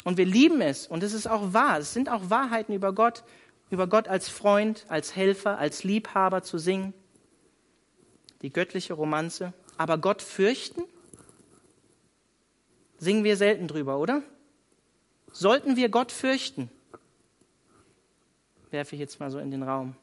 [0.06, 0.88] Und wir lieben es.
[0.88, 1.80] Und es ist auch wahr.
[1.80, 3.24] Es sind auch Wahrheiten über Gott,
[3.72, 6.94] über Gott als Freund, als Helfer, als Liebhaber zu singen.
[8.44, 9.52] Die göttliche Romanze.
[9.78, 10.84] Aber Gott fürchten?
[13.00, 14.22] Singen wir selten drüber, oder?
[15.32, 16.70] Sollten wir Gott fürchten?
[18.70, 19.96] Werfe ich jetzt mal so in den Raum.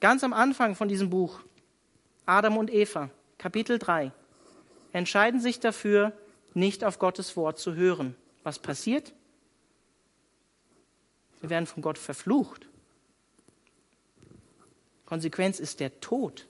[0.00, 1.40] Ganz am Anfang von diesem Buch,
[2.26, 4.10] Adam und Eva, Kapitel 3,
[4.92, 6.12] entscheiden sich dafür,
[6.56, 8.16] nicht auf Gottes Wort zu hören.
[8.42, 9.12] Was passiert?
[11.40, 12.66] Wir werden von Gott verflucht.
[15.04, 16.48] Konsequenz ist der Tod.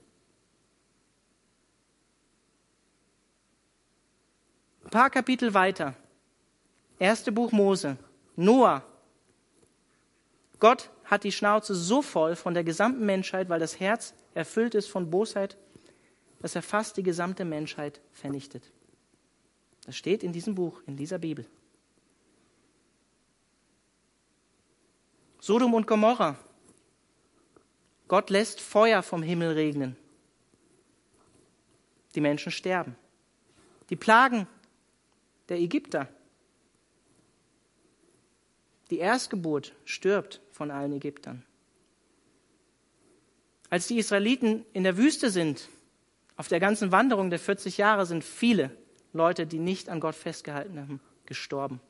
[4.85, 5.95] Ein paar Kapitel weiter.
[6.99, 7.99] Erste Buch Mose.
[8.37, 8.83] Noah.
[10.61, 14.88] Gott hat die Schnauze so voll von der gesamten Menschheit, weil das Herz erfüllt ist
[14.88, 15.59] von Bosheit,
[16.40, 18.73] dass er fast die gesamte Menschheit vernichtet.
[19.87, 21.46] Das steht in diesem Buch, in dieser Bibel.
[25.40, 26.37] Sodom und Gomorra.
[28.09, 29.96] Gott lässt Feuer vom Himmel regnen.
[32.16, 32.96] Die Menschen sterben.
[33.88, 34.49] Die Plagen
[35.49, 36.09] der Ägypter.
[38.90, 41.44] Die Erstgeburt stirbt von allen Ägyptern.
[43.70, 45.68] Als die Israeliten in der Wüste sind,
[46.37, 48.77] auf der ganzen Wanderung der 40 Jahre sind viele
[49.17, 51.81] Leute, die nicht an Gott festgehalten haben, gestorben.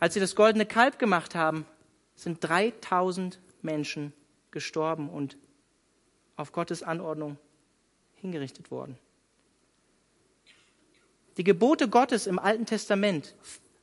[0.00, 1.66] Als sie das goldene Kalb gemacht haben,
[2.14, 4.12] sind 3000 Menschen
[4.50, 5.36] gestorben und
[6.36, 7.36] auf Gottes Anordnung
[8.16, 8.98] hingerichtet worden.
[11.36, 13.34] Die Gebote Gottes im Alten Testament,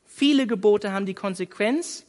[0.06, 2.06] viele Gebote haben die Konsequenz,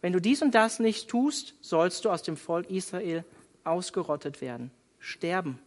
[0.00, 3.24] wenn du dies und das nicht tust, sollst du aus dem Volk Israel
[3.64, 4.70] ausgerottet werden,
[5.00, 5.58] sterben.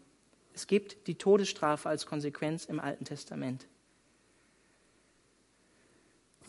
[0.54, 3.66] Es gibt die Todesstrafe als Konsequenz im Alten Testament.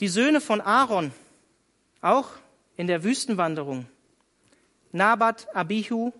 [0.00, 1.12] Die Söhne von Aaron,
[2.00, 2.30] auch
[2.76, 3.86] in der Wüstenwanderung,
[4.90, 6.12] Nabat, Abihu,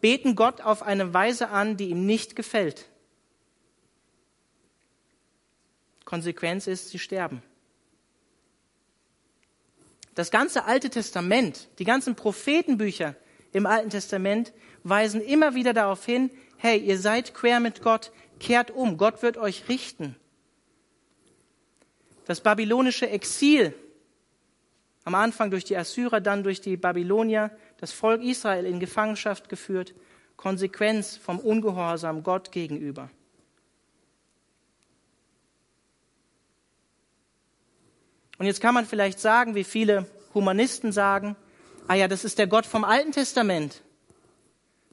[0.00, 2.88] beten Gott auf eine Weise an, die ihm nicht gefällt.
[6.04, 7.42] Konsequenz ist, sie sterben.
[10.14, 13.14] Das ganze Alte Testament, die ganzen Prophetenbücher
[13.52, 18.70] im Alten Testament weisen immer wieder darauf hin, hey, ihr seid quer mit Gott, kehrt
[18.70, 20.16] um, Gott wird euch richten.
[22.26, 23.74] Das babylonische Exil,
[25.04, 29.94] am Anfang durch die Assyrer, dann durch die Babylonier, das Volk Israel in Gefangenschaft geführt,
[30.36, 33.08] Konsequenz vom Ungehorsam Gott gegenüber.
[38.38, 41.34] Und jetzt kann man vielleicht sagen, wie viele Humanisten sagen,
[41.88, 43.82] ah ja, das ist der Gott vom Alten Testament.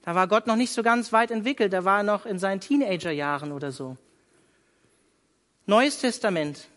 [0.05, 2.61] Da war Gott noch nicht so ganz weit entwickelt, da war er noch in seinen
[2.61, 3.97] Teenagerjahren oder so.
[5.65, 6.67] Neues Testament.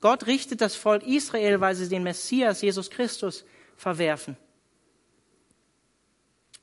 [0.00, 3.44] Gott richtet das Volk Israel, weil sie den Messias, Jesus Christus,
[3.76, 4.38] verwerfen.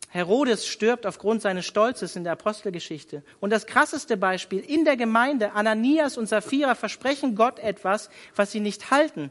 [0.10, 3.22] Herodes stirbt aufgrund seines Stolzes in der Apostelgeschichte.
[3.40, 8.62] Und das krasseste Beispiel, in der Gemeinde, Ananias und Sapphira versprechen Gott etwas, was sie
[8.62, 9.30] nicht halten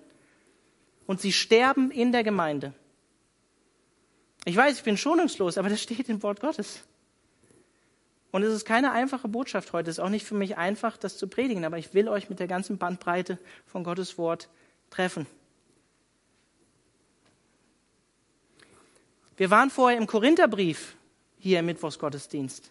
[1.07, 2.73] und sie sterben in der Gemeinde.
[4.45, 6.83] Ich weiß, ich bin schonungslos, aber das steht im Wort Gottes.
[8.31, 9.91] Und es ist keine einfache Botschaft heute.
[9.91, 12.41] Es ist auch nicht für mich einfach, das zu predigen, aber ich will euch mit
[12.41, 14.49] der ganzen Bandbreite von Gottes Wort
[14.91, 15.27] treffen.
[19.37, 20.97] Wir waren vorher im Korintherbrief
[21.39, 22.71] hier im Mittwochsgottesdienst.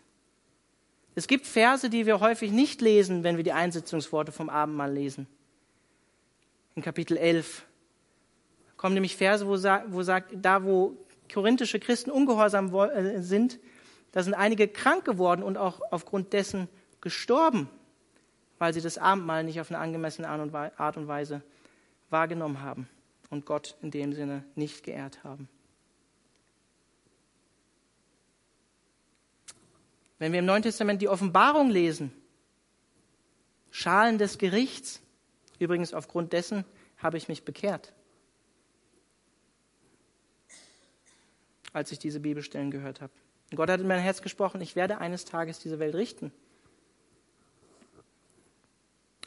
[1.15, 5.27] Es gibt Verse, die wir häufig nicht lesen, wenn wir die Einsetzungsworte vom Abendmahl lesen.
[6.75, 7.63] In Kapitel 11
[8.77, 10.97] kommen nämlich Verse, wo, wo sagt, da wo
[11.33, 13.59] korinthische Christen ungehorsam äh, sind,
[14.11, 16.69] da sind einige krank geworden und auch aufgrund dessen
[17.01, 17.69] gestorben,
[18.59, 21.41] weil sie das Abendmahl nicht auf eine angemessene Art und Weise
[22.09, 22.87] wahrgenommen haben
[23.29, 25.49] und Gott in dem Sinne nicht geehrt haben.
[30.19, 32.13] Wenn wir im Neuen Testament die Offenbarung lesen,
[33.71, 35.01] Schalen des Gerichts,
[35.57, 36.63] übrigens aufgrund dessen
[36.97, 37.91] habe ich mich bekehrt.
[41.73, 43.11] Als ich diese Bibelstellen gehört habe.
[43.51, 46.31] Und Gott hat in mein Herz gesprochen, ich werde eines Tages diese Welt richten.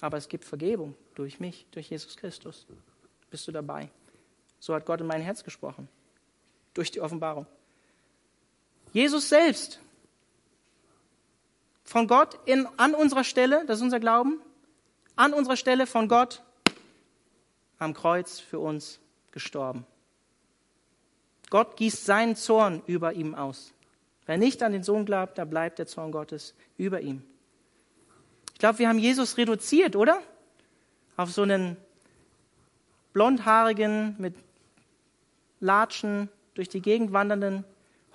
[0.00, 2.66] Aber es gibt Vergebung durch mich, durch Jesus Christus.
[3.30, 3.90] Bist du dabei?
[4.60, 5.88] So hat Gott in mein Herz gesprochen.
[6.74, 7.46] Durch die Offenbarung.
[8.92, 9.80] Jesus selbst.
[11.84, 14.40] Von Gott in, an unserer Stelle, das ist unser Glauben,
[15.14, 16.42] an unserer Stelle von Gott
[17.78, 18.98] am Kreuz für uns
[19.32, 19.86] gestorben.
[21.56, 23.72] Gott gießt seinen Zorn über ihm aus.
[24.26, 27.22] Wer nicht an den Sohn glaubt, da bleibt der Zorn Gottes über ihm.
[28.52, 30.20] Ich glaube, wir haben Jesus reduziert, oder?
[31.16, 31.78] Auf so einen
[33.14, 34.34] blondhaarigen, mit
[35.58, 37.64] Latschen durch die Gegend wandernden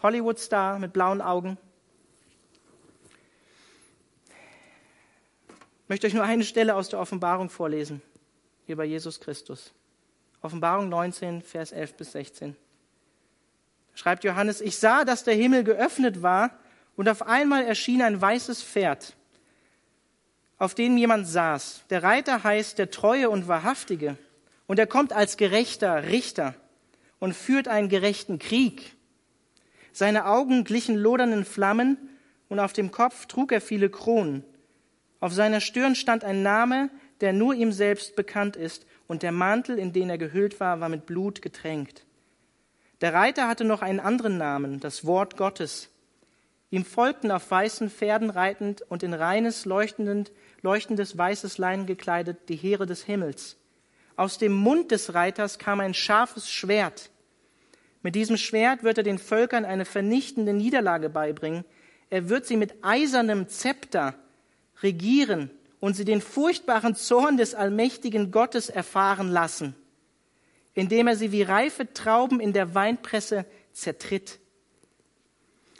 [0.03, 1.57] Hollywood-Star mit blauen Augen.
[5.81, 8.03] Ich möchte euch nur eine Stelle aus der Offenbarung vorlesen
[8.67, 9.73] über Jesus Christus.
[10.43, 12.55] Offenbarung 19, Vers 11 bis 16.
[13.93, 16.51] Schreibt Johannes, ich sah, dass der Himmel geöffnet war
[16.95, 19.15] und auf einmal erschien ein weißes Pferd,
[20.57, 21.83] auf dem jemand saß.
[21.89, 24.17] Der Reiter heißt der Treue und Wahrhaftige
[24.67, 26.55] und er kommt als gerechter Richter
[27.19, 28.95] und führt einen gerechten Krieg.
[29.91, 31.97] Seine Augen glichen lodernden Flammen
[32.49, 34.43] und auf dem Kopf trug er viele Kronen.
[35.19, 36.89] Auf seiner Stirn stand ein Name,
[37.21, 40.89] der nur ihm selbst bekannt ist, und der Mantel, in den er gehüllt war, war
[40.89, 42.05] mit Blut getränkt.
[43.01, 45.89] Der Reiter hatte noch einen anderen Namen, das Wort Gottes.
[46.69, 52.85] Ihm folgten auf weißen Pferden reitend und in reines, leuchtendes weißes Leinen gekleidet die Heere
[52.85, 53.57] des Himmels.
[54.15, 57.09] Aus dem Mund des Reiters kam ein scharfes Schwert.
[58.03, 61.65] Mit diesem Schwert wird er den Völkern eine vernichtende Niederlage beibringen.
[62.09, 64.15] Er wird sie mit eisernem Zepter
[64.83, 69.75] regieren und sie den furchtbaren Zorn des allmächtigen Gottes erfahren lassen,
[70.73, 74.39] indem er sie wie reife Trauben in der Weinpresse zertritt.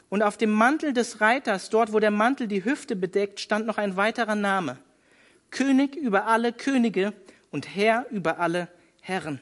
[0.08, 3.78] Und auf dem Mantel des Reiters, dort wo der Mantel die Hüfte bedeckt, stand noch
[3.78, 4.78] ein weiterer Name.
[5.50, 7.14] König über alle Könige
[7.50, 8.68] und Herr über alle
[9.00, 9.40] Herren.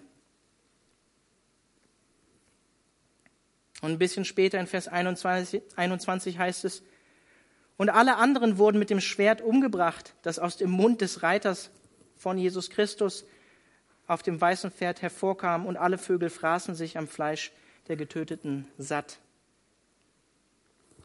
[3.80, 6.82] Und ein bisschen später in Vers 21, 21 heißt es,
[7.76, 11.70] und alle anderen wurden mit dem Schwert umgebracht, das aus dem Mund des Reiters
[12.14, 13.24] von Jesus Christus
[14.10, 17.52] auf dem weißen Pferd hervorkam, und alle Vögel fraßen sich am Fleisch
[17.86, 19.18] der Getöteten satt.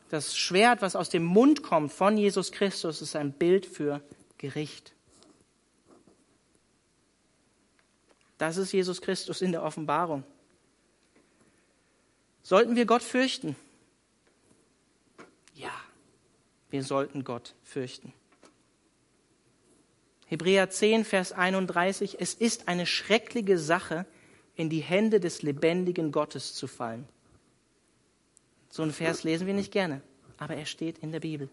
[0.09, 4.01] Das Schwert, was aus dem Mund kommt von Jesus Christus, ist ein Bild für
[4.37, 4.93] Gericht.
[8.37, 10.23] Das ist Jesus Christus in der Offenbarung.
[12.41, 13.55] Sollten wir Gott fürchten?
[15.53, 15.71] Ja,
[16.69, 18.13] wir sollten Gott fürchten.
[20.35, 24.05] Hebräer 10, Vers 31, es ist eine schreckliche Sache,
[24.57, 27.07] in die Hände des lebendigen Gottes zu fallen.
[28.69, 30.01] So einen Vers lesen wir nicht gerne,
[30.37, 31.47] aber er steht in der Bibel.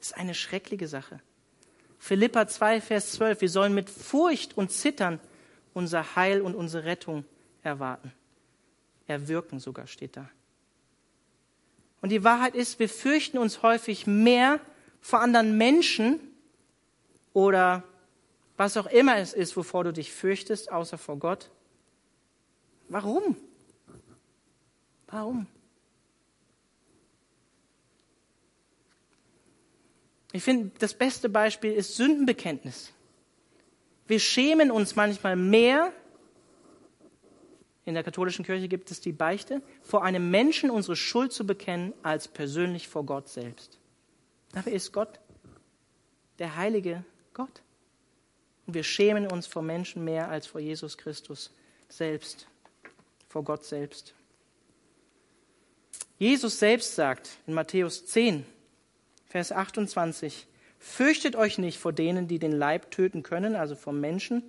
[0.00, 1.20] Es ist eine schreckliche Sache.
[2.00, 5.20] Philippa 2, Vers 12, wir sollen mit Furcht und Zittern
[5.72, 7.24] unser Heil und unsere Rettung
[7.62, 8.10] erwarten.
[9.06, 10.28] Erwirken sogar steht da.
[12.00, 14.58] Und die Wahrheit ist, wir fürchten uns häufig mehr
[15.00, 16.18] vor anderen Menschen
[17.34, 17.84] oder
[18.60, 21.50] was auch immer es ist, wovor du dich fürchtest, außer vor Gott.
[22.90, 23.34] Warum?
[25.06, 25.46] Warum?
[30.32, 32.92] Ich finde, das beste Beispiel ist Sündenbekenntnis.
[34.06, 35.94] Wir schämen uns manchmal mehr,
[37.86, 41.94] in der katholischen Kirche gibt es die Beichte, vor einem Menschen unsere Schuld zu bekennen,
[42.02, 43.78] als persönlich vor Gott selbst.
[44.52, 45.18] Dafür ist Gott
[46.38, 47.62] der heilige Gott.
[48.70, 51.50] Und wir schämen uns vor Menschen mehr als vor Jesus Christus
[51.88, 52.46] selbst,
[53.26, 54.14] vor Gott selbst.
[56.20, 58.46] Jesus selbst sagt in Matthäus 10,
[59.26, 60.46] Vers 28,
[60.78, 64.44] Fürchtet euch nicht vor denen, die den Leib töten können, also vom Menschen.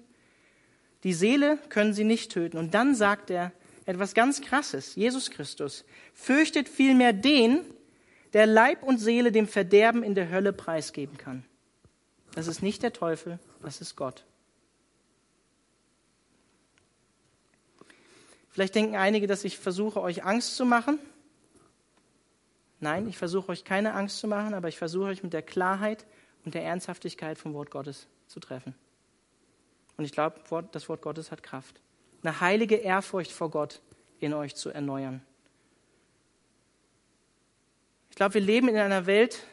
[1.04, 2.60] Die Seele können sie nicht töten.
[2.60, 3.52] Und dann sagt er
[3.88, 5.84] etwas ganz Krasses, Jesus Christus.
[6.14, 7.62] Fürchtet vielmehr den,
[8.34, 11.44] der Leib und Seele dem Verderben in der Hölle preisgeben kann.
[12.36, 14.24] Das ist nicht der Teufel, das ist Gott.
[18.50, 21.00] Vielleicht denken einige, dass ich versuche, euch Angst zu machen.
[22.80, 26.06] Nein, ich versuche euch keine Angst zu machen, aber ich versuche euch mit der Klarheit
[26.44, 28.76] und der Ernsthaftigkeit vom Wort Gottes zu treffen.
[29.98, 31.80] Und ich glaube, das Wort Gottes hat Kraft.
[32.24, 33.82] Eine heilige Ehrfurcht vor Gott
[34.20, 35.22] in euch zu erneuern.
[38.10, 39.44] Ich glaube, wir leben in einer Welt,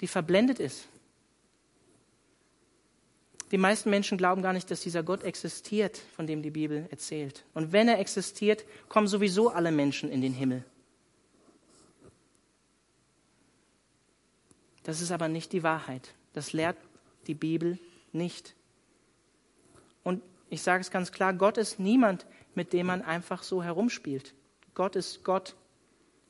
[0.00, 0.88] die verblendet ist.
[3.50, 7.44] Die meisten Menschen glauben gar nicht, dass dieser Gott existiert, von dem die Bibel erzählt.
[7.54, 10.64] Und wenn er existiert, kommen sowieso alle Menschen in den Himmel.
[14.82, 16.14] Das ist aber nicht die Wahrheit.
[16.32, 16.76] Das lehrt
[17.26, 17.78] die Bibel
[18.12, 18.54] nicht.
[20.02, 24.34] Und ich sage es ganz klar, Gott ist niemand, mit dem man einfach so herumspielt.
[24.74, 25.56] Gott ist Gott.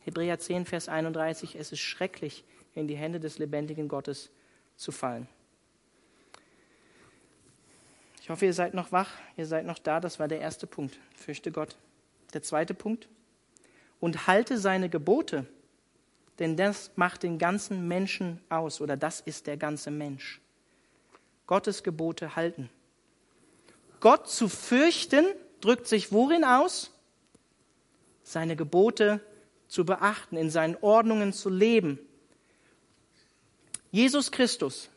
[0.01, 4.31] Hebräer 10, Vers 31, es ist schrecklich, in die Hände des lebendigen Gottes
[4.77, 5.29] zu fallen.
[8.29, 10.01] Ich hoffe, ihr seid noch wach, ihr seid noch da.
[10.01, 10.99] Das war der erste Punkt.
[11.17, 11.77] Fürchte Gott.
[12.35, 13.09] Der zweite Punkt.
[14.01, 15.47] Und halte seine Gebote
[16.39, 20.41] denn das macht den ganzen Menschen aus oder das ist der ganze Mensch.
[21.47, 22.71] Gottes Gebote halten.
[24.01, 25.27] Gott zu fürchten
[25.61, 26.93] drückt sich worin aus?
[28.23, 29.21] Seine Gebote
[29.67, 31.99] zu beachten, in seinen Ordnungen zu leben.
[33.91, 34.91] Jesus Christus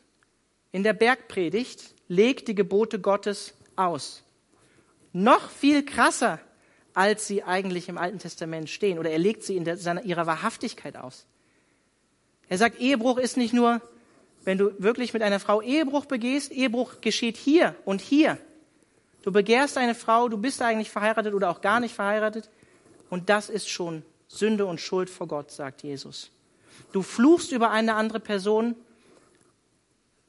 [0.70, 4.22] in der Bergpredigt legt die Gebote Gottes aus.
[5.14, 6.40] Noch viel krasser,
[6.92, 8.98] als sie eigentlich im Alten Testament stehen.
[8.98, 11.24] Oder er legt sie in der, seiner, ihrer Wahrhaftigkeit aus.
[12.50, 13.80] Er sagt, Ehebruch ist nicht nur,
[14.44, 18.36] wenn du wirklich mit einer Frau Ehebruch begehst, Ehebruch geschieht hier und hier.
[19.22, 22.50] Du begehrst eine Frau, du bist eigentlich verheiratet oder auch gar nicht verheiratet.
[23.08, 26.30] Und das ist schon Sünde und Schuld vor Gott, sagt Jesus.
[26.92, 28.74] Du fluchst über eine andere Person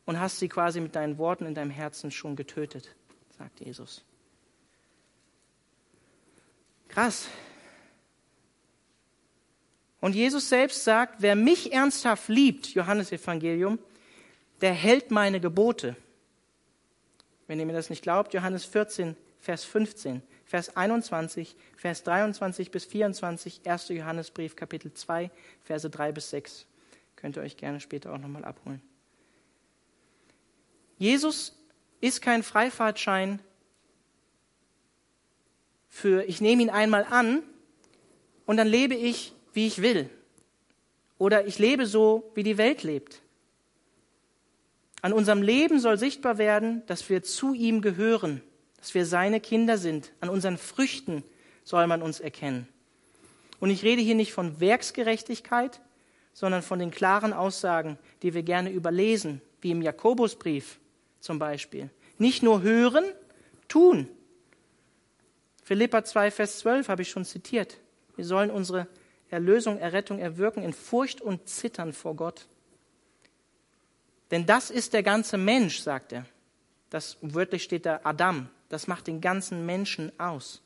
[0.05, 2.95] und hast sie quasi mit deinen Worten in deinem Herzen schon getötet,
[3.37, 4.03] sagt Jesus.
[6.87, 7.27] Krass.
[9.99, 13.79] Und Jesus selbst sagt, wer mich ernsthaft liebt, Johannes Evangelium,
[14.61, 15.95] der hält meine Gebote.
[17.47, 22.85] Wenn ihr mir das nicht glaubt, Johannes 14, Vers 15, Vers 21, Vers 23 bis
[22.85, 23.89] 24, 1.
[23.89, 25.31] Johannesbrief, Kapitel 2,
[25.63, 26.65] Verse 3 bis 6.
[27.15, 28.81] Könnt ihr euch gerne später auch nochmal abholen.
[31.03, 31.53] Jesus
[31.99, 33.41] ist kein Freifahrtschein
[35.89, 37.43] für, ich nehme ihn einmal an
[38.45, 40.09] und dann lebe ich, wie ich will.
[41.17, 43.21] Oder ich lebe so, wie die Welt lebt.
[45.01, 48.41] An unserem Leben soll sichtbar werden, dass wir zu ihm gehören,
[48.77, 50.13] dass wir seine Kinder sind.
[50.21, 51.21] An unseren Früchten
[51.65, 52.65] soll man uns erkennen.
[53.59, 55.81] Und ich rede hier nicht von Werksgerechtigkeit,
[56.31, 60.79] sondern von den klaren Aussagen, die wir gerne überlesen, wie im Jakobusbrief
[61.23, 61.89] zum Beispiel.
[62.17, 63.05] Nicht nur hören,
[63.69, 64.09] tun.
[65.63, 67.77] Philippa 2, Vers 12 habe ich schon zitiert.
[68.17, 68.87] Wir sollen unsere
[69.29, 72.47] Erlösung, Errettung erwirken in Furcht und Zittern vor Gott.
[74.31, 76.25] Denn das ist der ganze Mensch, sagt er.
[76.89, 78.49] Das wörtlich steht da Adam.
[78.67, 80.61] Das macht den ganzen Menschen aus.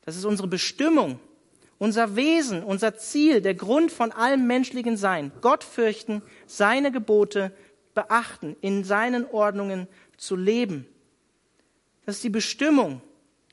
[0.00, 1.20] Das ist unsere Bestimmung,
[1.78, 5.30] unser Wesen, unser Ziel, der Grund von allem menschlichen Sein.
[5.42, 7.52] Gott fürchten, seine Gebote
[7.94, 10.86] beachten, in seinen Ordnungen zu leben.
[12.06, 13.00] Das ist die Bestimmung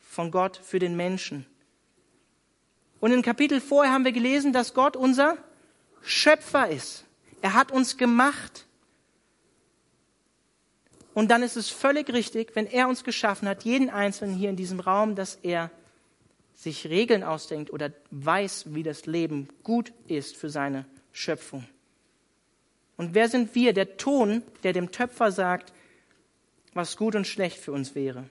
[0.02, 1.46] von Gott für den Menschen.
[3.00, 5.38] Und im Kapitel vorher haben wir gelesen, dass Gott unser
[6.02, 7.06] Schöpfer ist.
[7.42, 8.66] Er hat uns gemacht.
[11.14, 14.56] Und dann ist es völlig richtig, wenn er uns geschaffen hat, jeden Einzelnen hier in
[14.56, 15.72] diesem Raum, dass er
[16.56, 21.66] sich Regeln ausdenkt oder weiß, wie das Leben gut ist für seine Schöpfung.
[23.00, 23.72] Und wer sind wir?
[23.72, 25.72] Der Ton, der dem Töpfer sagt,
[26.74, 28.26] was gut und schlecht für uns wäre.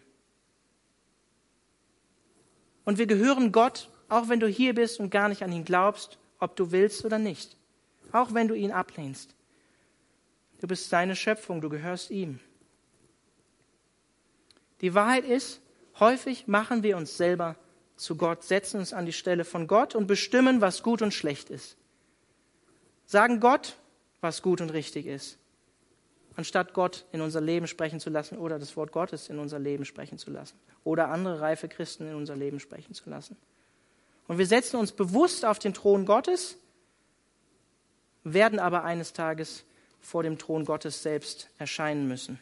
[2.85, 6.19] Und wir gehören Gott, auch wenn du hier bist und gar nicht an ihn glaubst,
[6.39, 7.57] ob du willst oder nicht.
[8.13, 9.35] Auch wenn du ihn ablehnst.
[10.61, 12.39] Du bist seine Schöpfung, du gehörst ihm.
[14.83, 15.63] Die Wahrheit ist,
[15.99, 17.57] häufig machen wir uns selber
[17.97, 21.49] zu Gott, setzen uns an die Stelle von Gott und bestimmen, was gut und schlecht
[21.49, 21.79] ist.
[23.07, 23.79] Sagen Gott,
[24.21, 25.39] was gut und richtig ist,
[26.37, 29.85] anstatt Gott in unser Leben sprechen zu lassen oder das Wort Gottes in unser Leben
[29.85, 33.37] sprechen zu lassen oder andere reife Christen in unser Leben sprechen zu lassen.
[34.27, 36.59] Und wir setzen uns bewusst auf den Thron Gottes,
[38.25, 39.65] werden aber eines Tages
[40.01, 42.39] vor dem Thron Gottes selbst erscheinen müssen.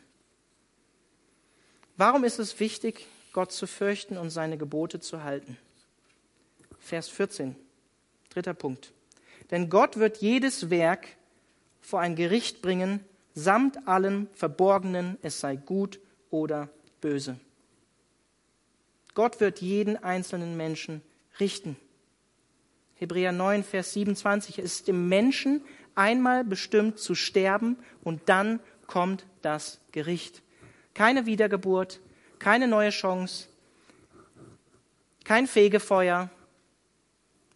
[1.97, 5.57] Warum ist es wichtig, Gott zu fürchten und seine Gebote zu halten?
[6.79, 7.57] Vers 14,
[8.29, 8.93] dritter Punkt.
[9.51, 11.09] Denn Gott wird jedes Werk
[11.87, 12.99] vor ein Gericht bringen,
[13.33, 16.69] samt allem Verborgenen, es sei gut oder
[17.01, 17.39] böse.
[19.15, 21.01] Gott wird jeden einzelnen Menschen
[21.39, 21.77] richten.
[22.97, 24.59] Hebräer 9, Vers 27.
[24.59, 25.63] Es ist dem Menschen
[25.95, 30.43] einmal bestimmt zu sterben und dann kommt das Gericht.
[30.93, 32.01] Keine Wiedergeburt,
[32.41, 33.47] keine neue Chance,
[35.23, 36.31] kein Fegefeuer.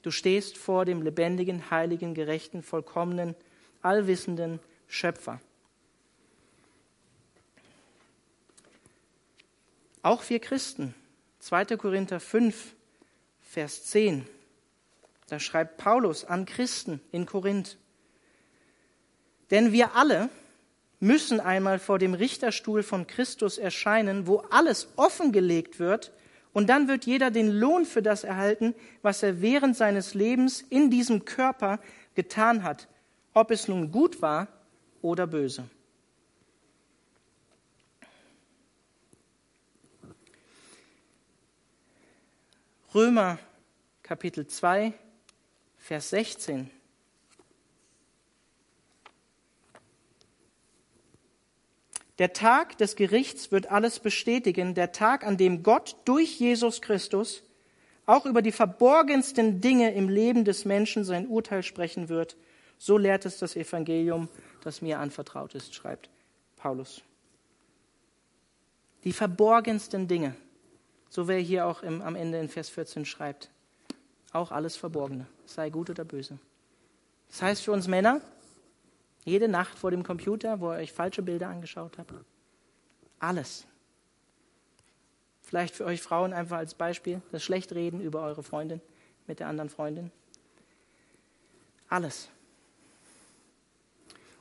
[0.02, 3.34] Du stehst vor dem lebendigen, heiligen, gerechten, vollkommenen,
[3.82, 5.40] allwissenden Schöpfer.
[10.02, 10.94] Auch wir Christen
[11.40, 11.76] 2.
[11.76, 12.74] Korinther 5,
[13.42, 14.26] Vers 10.
[15.28, 17.76] Da schreibt Paulus an Christen in Korinth.
[19.50, 20.28] Denn wir alle
[21.00, 26.12] müssen einmal vor dem Richterstuhl von Christus erscheinen, wo alles offengelegt wird,
[26.52, 30.90] und dann wird jeder den Lohn für das erhalten, was er während seines Lebens in
[30.90, 31.78] diesem Körper
[32.16, 32.88] getan hat,
[33.34, 34.48] ob es nun gut war
[35.02, 35.68] oder böse.
[42.94, 43.38] Römer
[44.02, 44.92] Kapitel 2,
[45.78, 46.70] Vers 16.
[52.18, 57.44] Der Tag des Gerichts wird alles bestätigen, der Tag, an dem Gott durch Jesus Christus
[58.04, 62.36] auch über die verborgensten Dinge im Leben des Menschen sein Urteil sprechen wird.
[62.82, 64.30] So lehrt es das Evangelium,
[64.62, 66.08] das mir anvertraut ist, schreibt
[66.56, 67.02] Paulus.
[69.04, 70.34] Die verborgensten Dinge,
[71.10, 73.50] so wie er hier auch im, am Ende in Vers 14 schreibt.
[74.32, 76.38] Auch alles Verborgene, sei gut oder böse.
[77.28, 78.22] Das heißt für uns Männer,
[79.26, 82.14] jede Nacht vor dem Computer, wo ihr euch falsche Bilder angeschaut habt,
[83.18, 83.66] alles.
[85.42, 88.80] Vielleicht für euch Frauen einfach als Beispiel, das Schlechtreden über eure Freundin
[89.26, 90.10] mit der anderen Freundin.
[91.90, 92.30] Alles.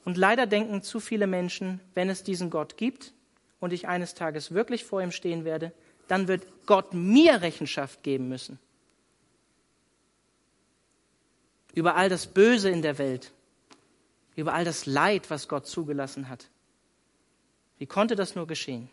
[0.10, 3.14] Und leider denken zu viele Menschen, wenn es diesen Gott gibt
[3.60, 5.72] und ich eines Tages wirklich vor ihm stehen werde,
[6.07, 8.57] dann wird Gott mir Rechenschaft geben müssen.
[11.76, 13.32] Über all das Böse in der Welt,
[14.36, 16.49] über all das Leid, was Gott zugelassen hat.
[17.78, 18.89] Wie konnte das nur geschehen?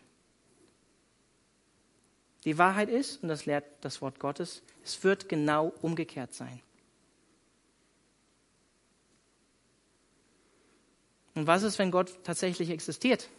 [2.45, 6.61] Die Wahrheit ist, und das lehrt das Wort Gottes, es wird genau umgekehrt sein.
[11.37, 13.29] Und was ist, wenn Gott tatsächlich existiert?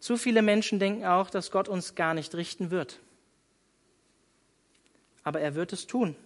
[0.00, 3.00] Zu viele Menschen denken auch, dass Gott uns gar nicht richten wird.
[5.22, 6.16] Aber er wird es tun.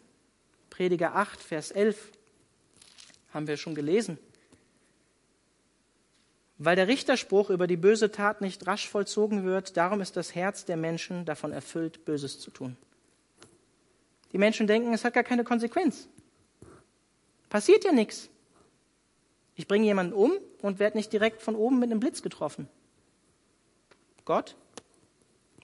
[0.71, 2.13] Prediger 8, Vers 11
[3.35, 4.19] haben wir schon gelesen
[6.65, 10.65] weil der Richterspruch über die böse Tat nicht rasch vollzogen wird, darum ist das Herz
[10.65, 12.77] der Menschen davon erfüllt, Böses zu tun.
[14.31, 16.09] Die Menschen denken, es hat gar keine Konsequenz.
[17.53, 18.31] Passiert ja nichts.
[19.55, 20.33] Ich bringe jemanden um
[20.63, 22.67] und werde nicht direkt von oben mit einem Blitz getroffen.
[24.25, 24.57] Gott?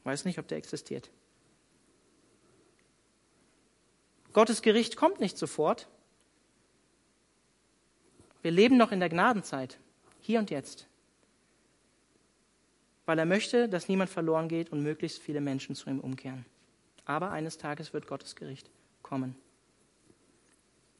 [0.04, 1.10] Weiß nicht, ob der existiert.
[4.34, 5.88] Gottes Gericht kommt nicht sofort.
[8.42, 9.78] Wir leben noch in der Gnadenzeit,
[10.20, 10.88] hier und jetzt
[13.08, 16.44] weil er möchte, dass niemand verloren geht und möglichst viele Menschen zu ihm umkehren.
[17.06, 18.68] Aber eines Tages wird Gottes Gericht
[19.00, 19.34] kommen.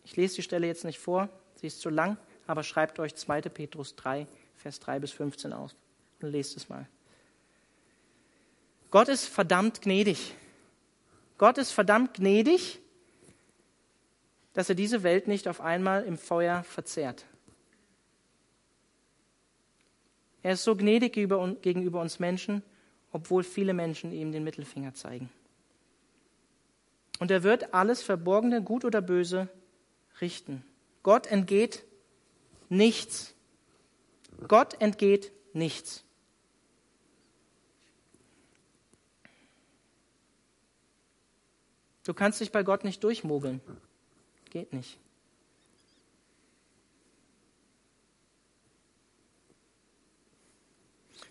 [0.09, 3.43] Ich lese die Stelle jetzt nicht vor, sie ist zu lang, aber schreibt euch 2.
[3.43, 5.77] Petrus 3, Vers 3 bis 15 aus
[6.23, 6.89] und lest es mal.
[8.91, 10.35] Gott ist verdammt gnädig.
[11.37, 12.81] Gott ist verdammt gnädig,
[14.55, 17.27] dass er diese Welt nicht auf einmal im Feuer verzehrt.
[20.43, 22.63] Er ist so gnädig gegenüber uns Menschen,
[23.13, 25.29] obwohl viele Menschen ihm den Mittelfinger zeigen.
[27.19, 29.51] Und er wird alles Verborgene, gut oder böse,
[30.21, 30.65] richten.
[31.03, 31.85] Gott entgeht
[32.69, 33.35] nichts.
[34.47, 36.05] Gott entgeht nichts.
[42.05, 43.61] Du kannst dich bei Gott nicht durchmogeln.
[44.51, 44.99] Geht nicht.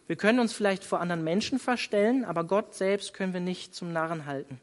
[0.06, 3.92] Wir können uns vielleicht vor anderen Menschen verstellen, aber Gott selbst können wir nicht zum
[3.92, 4.62] Narren halten.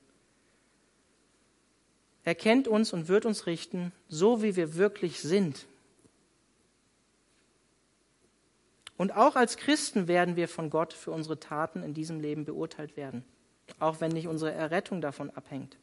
[2.25, 5.67] Er kennt uns und wird uns richten, so wie wir wirklich sind.
[8.97, 12.97] Und auch als Christen werden wir von Gott für unsere Taten in diesem Leben beurteilt
[12.97, 13.25] werden,
[13.79, 15.77] auch wenn nicht unsere Errettung davon abhängt.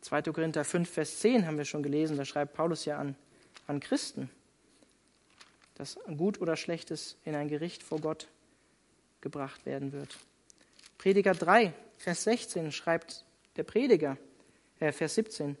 [0.00, 0.22] 2.
[0.22, 3.14] Korinther 5, Vers 10 haben wir schon gelesen, da schreibt Paulus ja an,
[3.66, 4.30] an Christen
[5.82, 8.28] dass gut oder schlechtes in ein Gericht vor Gott
[9.20, 10.16] gebracht werden wird.
[10.98, 11.72] Prediger 3,
[12.02, 13.24] Vers 16 schreibt
[13.54, 14.18] der Prediger,
[14.80, 15.56] äh, Vers 17,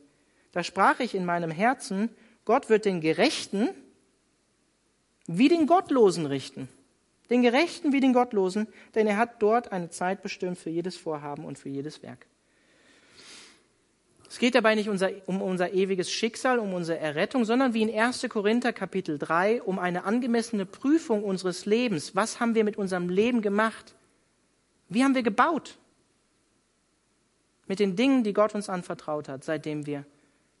[0.50, 2.08] da sprach ich in meinem Herzen,
[2.44, 3.68] Gott wird den Gerechten
[5.28, 6.68] wie den Gottlosen richten.
[7.30, 8.66] Den Gerechten wie den Gottlosen,
[8.96, 12.26] denn er hat dort eine Zeit bestimmt für jedes Vorhaben und für jedes Werk.
[14.28, 18.26] Es geht dabei nicht um unser ewiges Schicksal, um unsere Errettung, sondern wie in 1.
[18.28, 22.16] Korinther Kapitel 3 um eine angemessene Prüfung unseres Lebens.
[22.16, 23.94] Was haben wir mit unserem Leben gemacht?
[24.88, 25.78] Wie haben wir gebaut?
[27.72, 30.04] Mit den Dingen, die Gott uns anvertraut hat, seitdem wir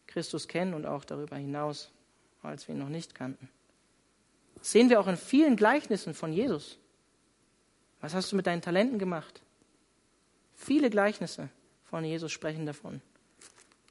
[0.06, 1.90] Christus kennen und auch darüber hinaus,
[2.42, 3.50] als wir ihn noch nicht kannten.
[4.54, 6.78] Das sehen wir auch in vielen Gleichnissen von Jesus.
[8.00, 9.42] Was hast du mit deinen Talenten gemacht?
[10.54, 11.50] Viele Gleichnisse
[11.84, 13.02] von Jesus sprechen davon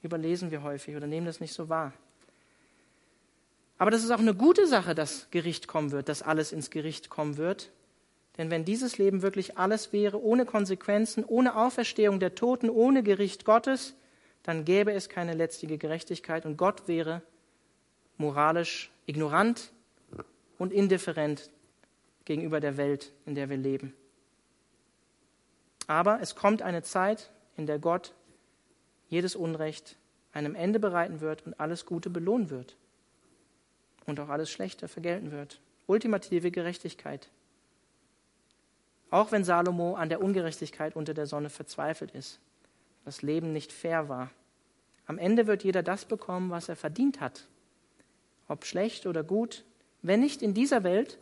[0.01, 1.93] überlesen wir häufig oder nehmen das nicht so wahr.
[3.78, 7.11] Aber das ist auch eine gute Sache, dass Gericht kommen wird, dass alles ins Gericht
[7.11, 7.69] kommen wird.
[8.38, 13.45] Denn wenn dieses Leben wirklich alles wäre, ohne Konsequenzen, ohne Auferstehung der Toten, ohne Gericht
[13.45, 13.95] Gottes,
[14.43, 17.21] dann gäbe es keine letztige Gerechtigkeit und Gott wäre
[18.17, 19.71] moralisch ignorant
[20.57, 21.49] und indifferent
[22.25, 23.93] gegenüber der Welt, in der wir leben.
[25.88, 28.13] Aber es kommt eine Zeit, in der Gott
[29.09, 29.97] jedes Unrecht
[30.32, 32.77] einem Ende bereiten wird und alles Gute belohnen wird.
[34.07, 35.61] und auch alles Schlechte vergelten wird.
[35.86, 37.29] Ultimative Gerechtigkeit.
[39.12, 42.39] Auch wenn Salomo an der Ungerechtigkeit unter der Sonne verzweifelt ist,
[43.03, 44.32] das Leben nicht fair war.
[45.05, 47.47] Am Ende wird jeder das bekommen, was er verdient hat.
[48.47, 49.66] Ob schlecht oder gut,
[50.01, 51.20] wenn nicht in dieser Welt,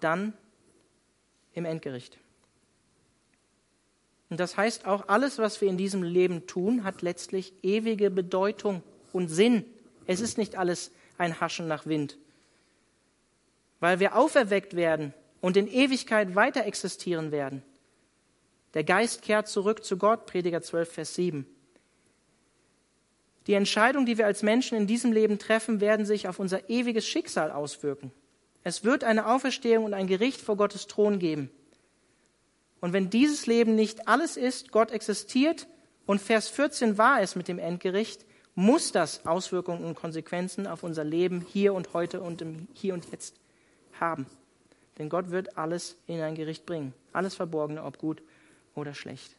[0.00, 0.32] dann
[1.52, 2.18] im Endgericht.
[4.30, 8.82] Und das heißt auch, alles, was wir in diesem Leben tun, hat letztlich ewige Bedeutung
[9.12, 9.64] und Sinn.
[10.06, 12.16] Es ist nicht alles ein Haschen nach Wind.
[13.80, 17.62] Weil wir auferweckt werden und in Ewigkeit weiter existieren werden.
[18.74, 21.46] Der Geist kehrt zurück zu Gott, Prediger 12, Vers 7.
[23.46, 27.06] Die Entscheidungen, die wir als Menschen in diesem Leben treffen, werden sich auf unser ewiges
[27.06, 28.12] Schicksal auswirken.
[28.62, 31.50] Es wird eine Auferstehung und ein Gericht vor Gottes Thron geben.
[32.80, 35.66] Und wenn dieses Leben nicht alles ist, Gott existiert
[36.04, 41.04] und Vers 14 war es mit dem Endgericht, muss das Auswirkungen und Konsequenzen auf unser
[41.04, 43.36] Leben hier und heute und im Hier und Jetzt
[43.98, 44.26] haben.
[44.98, 46.92] Denn Gott wird alles in ein Gericht bringen.
[47.12, 48.22] Alles Verborgene, ob gut
[48.74, 49.36] oder schlecht.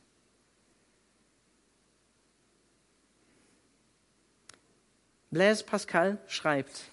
[5.31, 6.85] Blaise Pascal schreibt,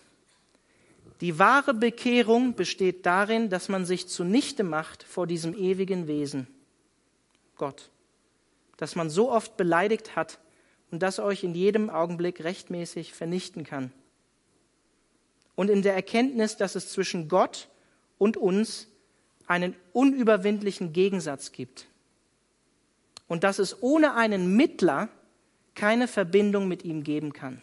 [1.23, 6.47] die wahre Bekehrung besteht darin, dass man sich zunichte macht vor diesem ewigen Wesen,
[7.57, 7.89] Gott,
[8.77, 10.39] das man so oft beleidigt hat
[10.91, 13.91] und das euch in jedem Augenblick rechtmäßig vernichten kann.
[15.55, 17.69] Und in der Erkenntnis, dass es zwischen Gott
[18.19, 18.89] und uns
[19.47, 21.87] einen unüberwindlichen Gegensatz gibt
[23.29, 25.09] und dass es ohne einen Mittler
[25.75, 27.61] keine Verbindung mit ihm geben kann.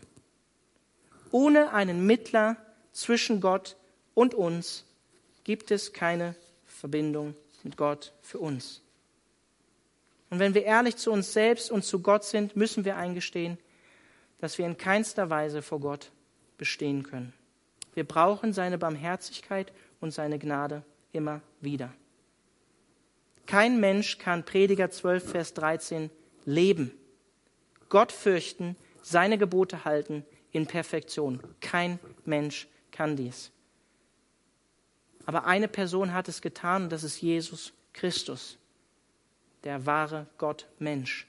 [1.32, 2.58] Ohne einen Mittler
[2.92, 3.76] zwischen Gott
[4.14, 4.86] und uns
[5.44, 6.36] gibt es keine
[6.66, 8.82] Verbindung mit Gott für uns.
[10.30, 13.58] Und wenn wir ehrlich zu uns selbst und zu Gott sind, müssen wir eingestehen,
[14.40, 16.12] dass wir in keinster Weise vor Gott
[16.58, 17.34] bestehen können.
[17.94, 19.72] Wir brauchen seine Barmherzigkeit
[20.04, 20.84] und seine Gnade
[21.14, 21.94] immer wieder.
[23.46, 26.10] Kein Mensch kann Prediger 12, Vers 13
[26.44, 26.92] leben.
[27.88, 31.42] Gott fürchten, seine Gebote halten in Perfektion.
[31.62, 33.52] Kein Mensch kann dies.
[35.26, 38.58] Aber eine Person hat es getan und das ist Jesus Christus,
[39.64, 41.28] der wahre Gott Mensch.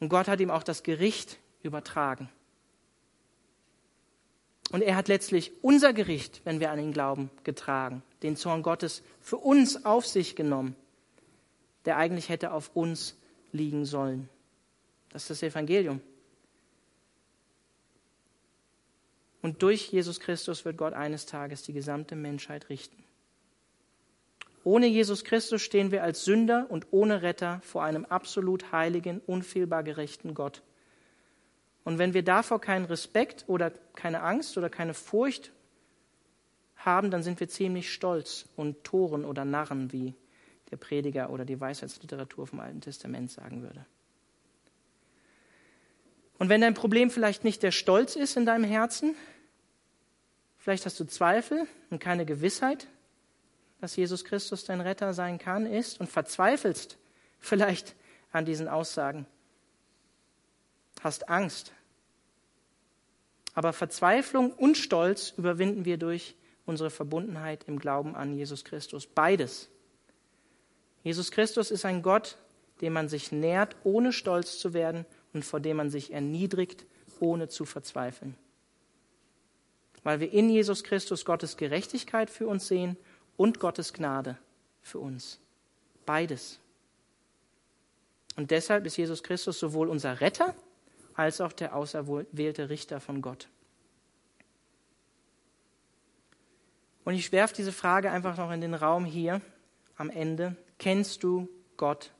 [0.00, 2.28] Und Gott hat ihm auch das Gericht übertragen.
[4.72, 9.02] Und er hat letztlich unser Gericht, wenn wir an ihn glauben, getragen, den Zorn Gottes
[9.20, 10.74] für uns auf sich genommen,
[11.84, 13.16] der eigentlich hätte auf uns
[13.52, 14.28] liegen sollen.
[15.10, 16.00] Das ist das Evangelium.
[19.40, 23.04] Und durch Jesus Christus wird Gott eines Tages die gesamte Menschheit richten.
[24.64, 29.84] Ohne Jesus Christus stehen wir als Sünder und ohne Retter vor einem absolut heiligen, unfehlbar
[29.84, 30.62] gerechten Gott.
[31.86, 35.52] Und wenn wir davor keinen Respekt oder keine Angst oder keine Furcht
[36.76, 40.12] haben, dann sind wir ziemlich stolz und Toren oder Narren, wie
[40.70, 43.86] der Prediger oder die Weisheitsliteratur vom Alten Testament sagen würde.
[46.38, 49.16] Und wenn dein Problem vielleicht nicht der Stolz ist in deinem Herzen,
[50.66, 52.88] Vielleicht hast du Zweifel und keine Gewissheit,
[53.80, 56.98] dass Jesus Christus dein Retter sein kann, ist und verzweifelst
[57.38, 57.94] vielleicht
[58.32, 59.26] an diesen Aussagen.
[61.06, 61.72] Hast Angst.
[63.54, 66.34] Aber Verzweiflung und Stolz überwinden wir durch
[66.66, 69.06] unsere Verbundenheit im Glauben an Jesus Christus.
[69.06, 69.68] Beides.
[71.04, 72.38] Jesus Christus ist ein Gott,
[72.80, 76.84] dem man sich nährt, ohne stolz zu werden und vor dem man sich erniedrigt,
[77.20, 78.36] ohne zu verzweifeln
[80.06, 82.96] weil wir in Jesus Christus Gottes Gerechtigkeit für uns sehen
[83.36, 84.38] und Gottes Gnade
[84.80, 85.40] für uns.
[86.06, 86.60] Beides.
[88.36, 90.54] Und deshalb ist Jesus Christus sowohl unser Retter
[91.16, 93.48] als auch der auserwählte Richter von Gott.
[97.04, 99.40] Und ich werfe diese Frage einfach noch in den Raum hier
[99.96, 100.56] am Ende.
[100.78, 102.12] Kennst du Gott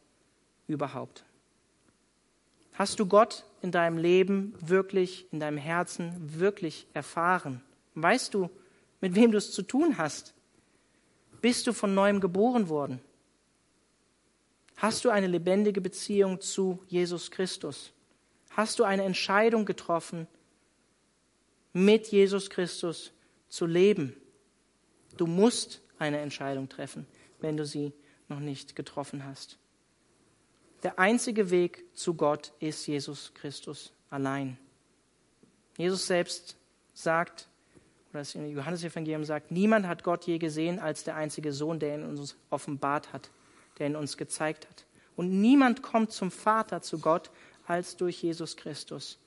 [0.67, 1.25] überhaupt?
[2.73, 7.63] Hast du Gott in deinem Leben wirklich, in deinem Herzen wirklich erfahren?
[7.95, 8.51] Weißt du,
[9.01, 10.35] mit wem du es zu tun hast?
[11.41, 13.01] Bist du von neuem geboren worden?
[14.77, 17.93] Hast du eine lebendige Beziehung zu Jesus Christus?
[18.57, 20.27] Hast du eine Entscheidung getroffen,
[21.75, 23.13] mit Jesus Christus
[23.49, 24.17] zu leben?
[25.19, 27.07] Du musst eine Entscheidung treffen,
[27.41, 27.93] wenn du sie
[28.29, 29.59] noch nicht getroffen hast.
[30.83, 34.57] Der einzige Weg zu Gott ist Jesus Christus allein.
[35.77, 36.57] Jesus selbst
[36.95, 37.49] sagt,
[38.15, 42.37] das Johannesevangelium sagt, niemand hat Gott je gesehen als der einzige Sohn, der ihn uns
[42.49, 43.29] offenbart hat,
[43.79, 44.87] der ihn uns gezeigt hat.
[45.15, 47.31] Und niemand kommt zum Vater, zu Gott,
[47.67, 49.19] als durch Jesus Christus.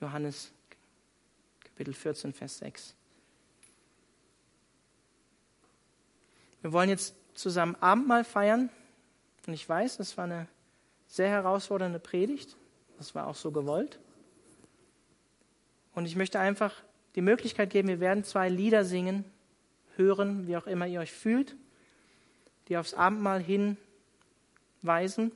[0.00, 0.52] Johannes
[1.60, 2.94] Kapitel 14, Vers 6.
[6.62, 8.70] Wir wollen jetzt zusammen Abendmahl feiern.
[9.46, 10.48] Und ich weiß, das war eine
[11.08, 12.56] sehr herausfordernde Predigt.
[12.96, 13.98] Das war auch so gewollt.
[15.94, 16.74] Und ich möchte einfach
[17.14, 19.24] die Möglichkeit geben, wir werden zwei Lieder singen,
[19.96, 21.54] hören, wie auch immer ihr euch fühlt,
[22.68, 23.42] die aufs Abendmahl
[24.82, 25.32] hinweisen.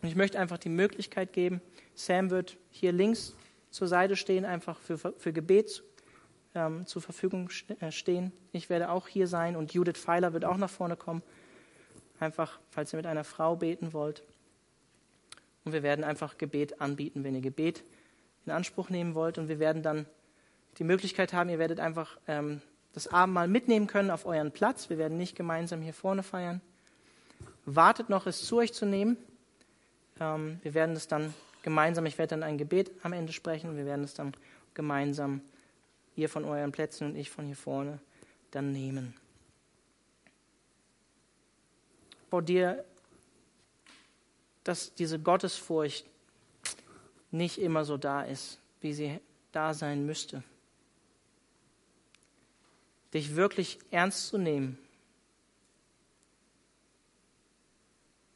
[0.00, 1.60] Und ich möchte einfach die Möglichkeit geben,
[1.94, 3.34] Sam wird hier links
[3.70, 5.82] zur Seite stehen, einfach für, für Gebet
[6.54, 8.32] ähm, zur Verfügung äh, stehen.
[8.52, 11.22] Ich werde auch hier sein und Judith Pfeiler wird auch nach vorne kommen.
[12.20, 14.22] Einfach, falls ihr mit einer Frau beten wollt.
[15.64, 17.84] Und wir werden einfach Gebet anbieten, wenn ihr Gebet
[18.46, 19.38] in Anspruch nehmen wollt.
[19.38, 20.06] Und wir werden dann
[20.78, 24.90] die Möglichkeit haben, ihr werdet einfach ähm, das Abendmahl mitnehmen können auf euren Platz.
[24.90, 26.60] Wir werden nicht gemeinsam hier vorne feiern.
[27.64, 29.16] Wartet noch, es zu euch zu nehmen.
[30.20, 33.76] Ähm, wir werden es dann gemeinsam, ich werde dann ein Gebet am Ende sprechen.
[33.76, 34.32] Wir werden es dann
[34.74, 35.40] gemeinsam,
[36.16, 37.98] ihr von euren Plätzen und ich von hier vorne,
[38.50, 39.14] dann nehmen.
[42.30, 42.84] Bau dir,
[44.64, 46.06] dass diese Gottesfurcht
[47.30, 49.20] nicht immer so da ist, wie sie
[49.52, 50.42] da sein müsste.
[53.14, 54.78] Dich wirklich ernst zu nehmen,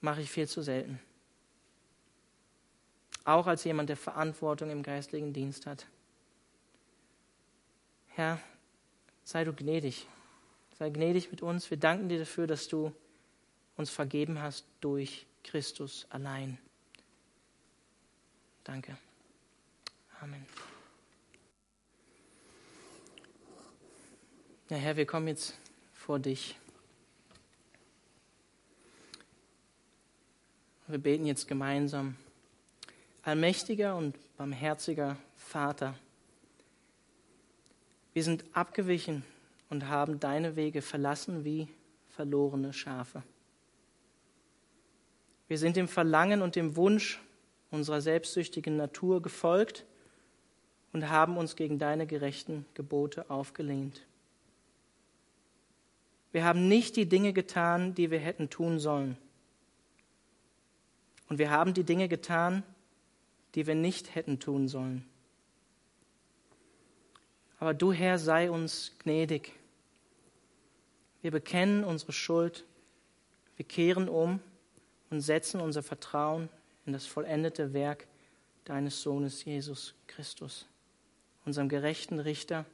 [0.00, 0.98] mache ich viel zu selten.
[3.24, 5.86] Auch als jemand, der Verantwortung im geistlichen Dienst hat.
[8.08, 8.40] Herr,
[9.24, 10.06] sei du gnädig.
[10.78, 11.70] Sei gnädig mit uns.
[11.70, 12.92] Wir danken dir dafür, dass du
[13.76, 16.58] uns vergeben hast durch Christus allein.
[18.64, 18.96] Danke.
[20.20, 20.46] Amen.
[24.68, 25.54] Ja, Herr, wir kommen jetzt
[25.92, 26.56] vor dich.
[30.86, 32.16] Wir beten jetzt gemeinsam.
[33.24, 35.94] Allmächtiger und barmherziger Vater,
[38.14, 39.24] wir sind abgewichen
[39.70, 41.68] und haben deine Wege verlassen wie
[42.10, 43.22] verlorene Schafe.
[45.46, 47.20] Wir sind dem Verlangen und dem Wunsch
[47.70, 49.84] unserer selbstsüchtigen Natur gefolgt
[50.92, 54.02] und haben uns gegen deine gerechten Gebote aufgelehnt.
[56.32, 59.16] Wir haben nicht die Dinge getan, die wir hätten tun sollen.
[61.28, 62.62] Und wir haben die Dinge getan,
[63.54, 65.06] die wir nicht hätten tun sollen.
[67.58, 69.52] Aber du, Herr, sei uns gnädig.
[71.20, 72.64] Wir bekennen unsere Schuld,
[73.56, 74.40] wir kehren um
[75.10, 76.48] und setzen unser Vertrauen
[76.84, 78.06] in das vollendete Werk
[78.64, 80.66] deines Sohnes Jesus Christus,
[81.44, 82.64] unserem gerechten Richter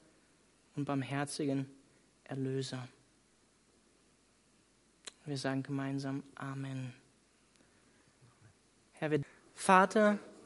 [0.77, 1.69] und barmherzigen
[2.25, 2.89] Erlöser.
[5.27, 6.95] Wir sagen gemeinsam Amen.
[8.93, 9.21] Herr, wir
[9.55, 10.19] Vater